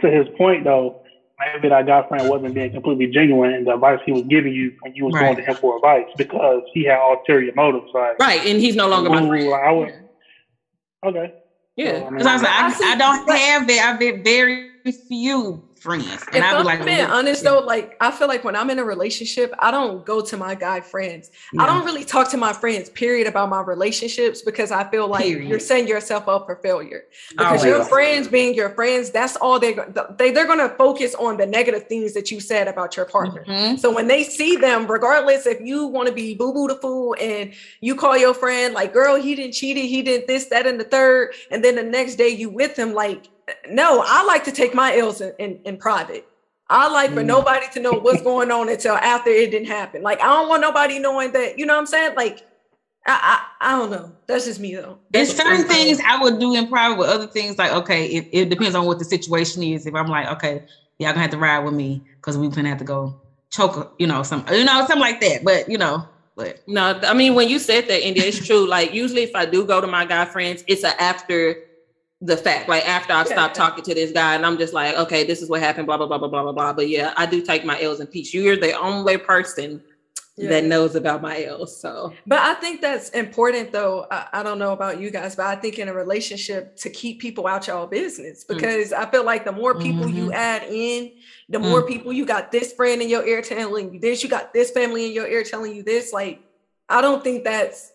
[0.00, 1.03] to his point, though,
[1.38, 4.72] maybe that guy friend wasn't being completely genuine in the advice he was giving you
[4.80, 5.34] when you was right.
[5.34, 7.90] going to him for advice because he had ulterior motives.
[7.92, 9.54] Like, right, and he's no longer my friend.
[9.54, 9.94] I would,
[11.06, 11.34] okay.
[11.76, 13.90] Yeah, because so, I, mean, I, I, I, don't have that.
[13.92, 14.70] I've been very
[15.08, 16.24] few friends.
[16.32, 17.50] And if I am like, being honest yeah.
[17.50, 20.54] though, like I feel like when I'm in a relationship, I don't go to my
[20.54, 21.30] guy friends.
[21.52, 21.62] Yeah.
[21.62, 25.24] I don't really talk to my friends, period, about my relationships because I feel like
[25.24, 25.48] period.
[25.48, 27.04] you're setting yourself up for failure.
[27.30, 29.76] Because oh, your friends being your friends, that's all they
[30.18, 33.44] they they're gonna focus on the negative things that you said about your partner.
[33.46, 33.76] Mm-hmm.
[33.76, 37.14] So when they see them, regardless if you want to be boo boo the fool
[37.20, 40.80] and you call your friend like, girl, he didn't cheat, he did this, that, and
[40.80, 43.28] the third, and then the next day you with him, like
[43.68, 46.26] no, I like to take my ills in, in, in private.
[46.68, 47.26] I like for mm.
[47.26, 50.02] nobody to know what's going on until after it didn't happen.
[50.02, 52.14] Like I don't want nobody knowing that, you know what I'm saying?
[52.16, 52.46] Like
[53.06, 54.12] I I, I don't know.
[54.26, 54.98] That's just me though.
[55.10, 58.48] There's certain things I would do in private, with other things like okay, it, it
[58.48, 59.86] depends on what the situation is.
[59.86, 60.64] If I'm like, okay,
[60.98, 63.20] y'all gonna have to ride with me because we gonna have to go
[63.50, 65.44] choke, you know, some you know, something like that.
[65.44, 68.66] But you know, but no, I mean when you said that, India, it's true.
[68.66, 71.56] Like usually if I do go to my guy friends, it's a after
[72.24, 72.68] the fact.
[72.68, 73.34] Like after I've yeah.
[73.34, 75.98] stopped talking to this guy and I'm just like, okay, this is what happened, blah,
[75.98, 76.72] blah, blah, blah, blah, blah, blah.
[76.72, 78.32] But yeah, I do take my L's in peace.
[78.32, 79.82] You're the only person
[80.36, 80.48] yeah.
[80.48, 81.78] that knows about my L's.
[81.78, 84.06] So but I think that's important though.
[84.10, 87.20] I, I, don't know about you guys, but I think in a relationship to keep
[87.20, 88.54] people out y'all business mm.
[88.54, 88.96] because mm.
[88.96, 90.16] I feel like the more people mm-hmm.
[90.16, 91.12] you add in,
[91.50, 91.68] the mm.
[91.68, 94.70] more people you got this friend in your ear telling you this, you got this
[94.70, 96.12] family in your ear telling you this.
[96.12, 96.40] Like,
[96.88, 97.92] I don't think that's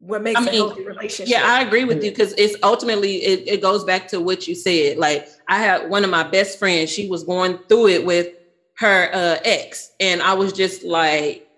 [0.00, 1.28] what makes I mean, a healthy relationship.
[1.28, 4.54] Yeah, I agree with you because it's ultimately it, it goes back to what you
[4.54, 4.98] said.
[4.98, 8.28] Like I had one of my best friends, she was going through it with
[8.74, 11.48] her uh, ex, and I was just like,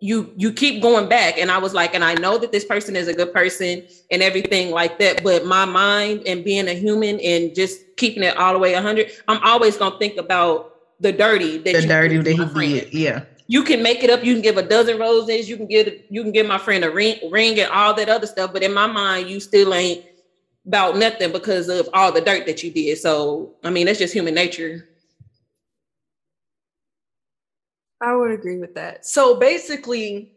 [0.00, 2.96] you you keep going back, and I was like, and I know that this person
[2.96, 7.20] is a good person and everything like that, but my mind and being a human
[7.20, 11.58] and just keeping it all the way 100, I'm always gonna think about the dirty
[11.58, 12.92] that the dirty that he did.
[12.92, 14.24] Yeah you can make it up.
[14.24, 15.48] You can give a dozen roses.
[15.48, 18.26] You can give you can give my friend a ring, ring and all that other
[18.26, 18.52] stuff.
[18.52, 20.04] But in my mind, you still ain't
[20.66, 22.98] about nothing because of all the dirt that you did.
[22.98, 24.88] So I mean, that's just human nature.
[28.00, 29.06] I would agree with that.
[29.06, 30.32] So basically,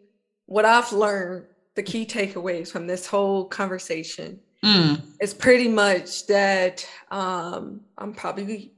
[0.45, 1.45] what I've learned,
[1.75, 5.01] the key takeaways from this whole conversation mm.
[5.19, 8.71] is pretty much that um, I'm probably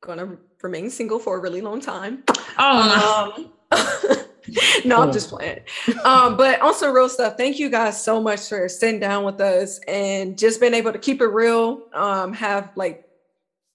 [0.00, 2.22] gonna remain single for a really long time.
[2.58, 3.52] Oh, um,
[4.84, 5.60] no, I'm just playing.
[6.04, 7.36] Um, but also real stuff.
[7.36, 10.98] Thank you guys so much for sitting down with us and just being able to
[10.98, 11.82] keep it real.
[11.92, 13.08] Um, have like,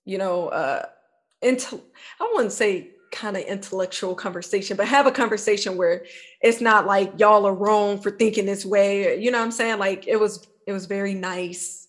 [0.06, 0.86] you know, uh,
[1.41, 1.82] into
[2.20, 6.06] I wouldn't say kind of intellectual conversation, but have a conversation where
[6.41, 9.20] it's not like y'all are wrong for thinking this way.
[9.20, 9.78] You know what I'm saying?
[9.78, 11.88] Like it was, it was very nice.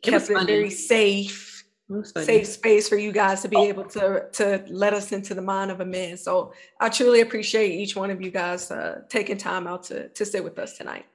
[0.00, 1.51] Kept it, it very safe
[2.02, 5.70] safe space for you guys to be able to to let us into the mind
[5.70, 6.16] of a man.
[6.16, 10.24] So I truly appreciate each one of you guys uh, taking time out to to
[10.24, 11.06] sit with us tonight.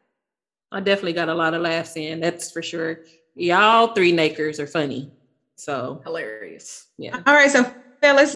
[0.71, 2.19] I definitely got a lot of laughs in.
[2.19, 3.01] That's for sure.
[3.35, 5.11] Y'all three nakers are funny.
[5.55, 6.87] So hilarious.
[6.97, 7.21] Yeah.
[7.25, 7.63] All right, so
[8.01, 8.35] fellas.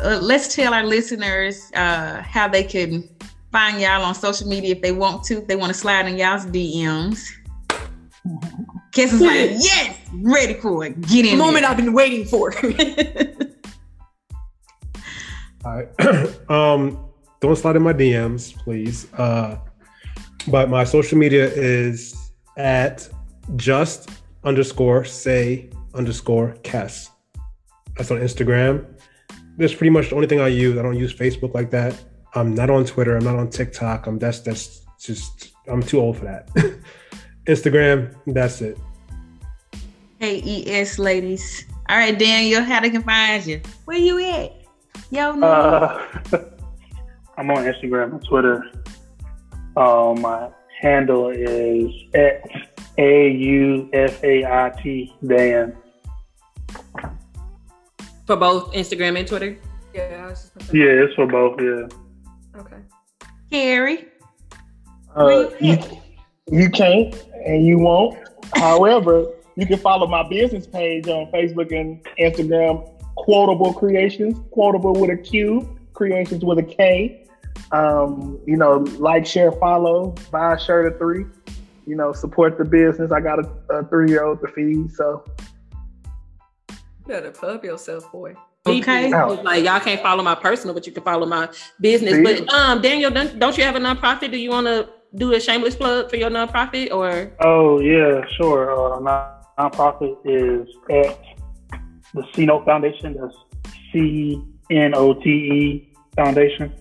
[0.00, 3.08] Uh, let's tell our listeners uh, how they can
[3.52, 5.38] find y'all on social media if they want to.
[5.38, 7.24] If they want to slide in y'all's DMs.
[8.92, 11.00] Kess is like, yes, ready for it.
[11.02, 11.32] Get in.
[11.32, 11.70] The moment there.
[11.70, 12.52] I've been waiting for.
[15.64, 15.90] All right.
[16.50, 17.04] um,
[17.40, 19.12] don't slide in my DMs, please.
[19.14, 19.58] Uh,
[20.48, 23.08] but my social media is at
[23.56, 24.10] just
[24.44, 27.10] underscore say underscore Kess.
[27.96, 28.86] That's on Instagram.
[29.56, 30.78] That's pretty much the only thing I use.
[30.78, 32.02] I don't use Facebook like that.
[32.34, 33.16] I'm not on Twitter.
[33.16, 34.06] I'm not on TikTok.
[34.06, 36.48] I'm that's that's just I'm too old for that.
[37.46, 38.78] Instagram, that's it.
[40.20, 41.64] K E S ladies.
[41.88, 43.62] All right, Daniel, how they can find you?
[43.86, 44.52] Where you at?
[45.10, 45.46] Yo, no.
[45.46, 46.04] Uh,
[47.38, 48.70] I'm on Instagram and Twitter.
[49.76, 50.50] Uh, my
[50.80, 52.42] handle is at
[52.98, 55.76] A U F A I T Dan.
[58.26, 59.56] For both Instagram and Twitter?
[59.94, 60.34] Yeah.
[60.72, 61.58] Yeah, it's for both.
[61.60, 61.88] Yeah.
[62.58, 62.76] Okay.
[63.50, 64.08] Carrie.
[65.16, 65.78] Uh, you,
[66.50, 68.18] you can't and you won't.
[68.54, 75.10] However, you can follow my business page on Facebook and Instagram, Quotable Creations, Quotable with
[75.10, 77.24] a Q, Creations with a K.
[77.72, 81.26] Um, you know, like, share, follow, buy a shirt or three.
[81.86, 83.12] You know, support the business.
[83.12, 85.24] I got a, a three year old to feed, so.
[86.70, 88.34] You better pub yourself, boy.
[88.68, 89.10] Okay.
[89.42, 91.48] Like y'all can't follow my personal, but you can follow my
[91.80, 92.14] business.
[92.14, 92.22] See?
[92.22, 94.30] But um, Daniel, don't, don't you have a nonprofit?
[94.30, 97.32] Do you want to do a shameless plug for your nonprofit or?
[97.40, 98.72] Oh yeah, sure.
[98.72, 101.18] Uh, non- nonprofit is at
[102.14, 103.16] the C Note Foundation.
[103.20, 103.34] That's
[103.92, 106.72] C N O T E Foundation.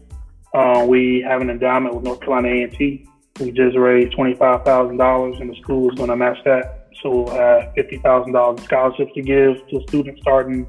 [0.53, 3.07] Uh, we have an endowment with North Carolina A and T.
[3.39, 6.89] We just raised twenty five thousand dollars, and the school is going to match that.
[7.01, 10.67] So we'll have fifty thousand dollars scholarships to give to students starting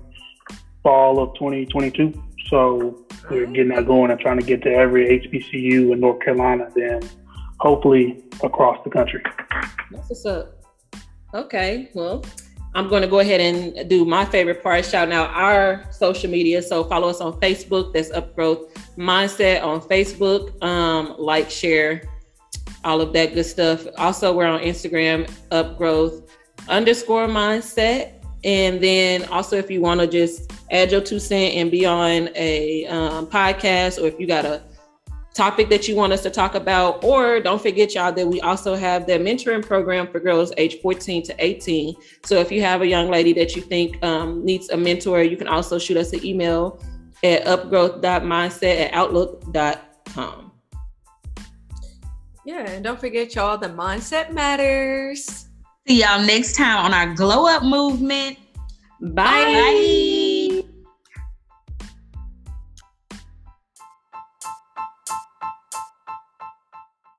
[0.82, 2.12] fall of twenty twenty two.
[2.48, 6.70] So we're getting that going and trying to get to every HBCU in North Carolina,
[6.74, 7.02] then
[7.60, 9.22] hopefully across the country.
[9.90, 10.54] That's what's up.
[11.34, 12.24] Okay, well,
[12.74, 16.62] I'm going to go ahead and do my favorite part, shouting out our social media.
[16.62, 17.92] So follow us on Facebook.
[17.92, 20.62] That's Upgrowth Mindset on Facebook.
[20.62, 22.08] Um, like, share,
[22.84, 23.86] all of that good stuff.
[23.98, 26.28] Also, we're on Instagram, Upgrowth
[26.68, 28.14] underscore Mindset.
[28.44, 32.28] And then also, if you want to just add your two cent and be on
[32.34, 34.62] a um, podcast, or if you got a
[35.34, 38.74] topic that you want us to talk about, or don't forget, y'all, that we also
[38.74, 41.94] have the mentoring program for girls age 14 to 18.
[42.24, 45.36] So if you have a young lady that you think um, needs a mentor, you
[45.36, 46.82] can also shoot us an email
[47.22, 50.52] at upgrowth.mindset at outlook.com.
[52.44, 55.46] Yeah, and don't forget, y'all, the mindset matters.
[55.86, 58.38] See y'all next time on our glow up movement.
[59.00, 59.44] Bye.
[59.44, 60.27] Bye.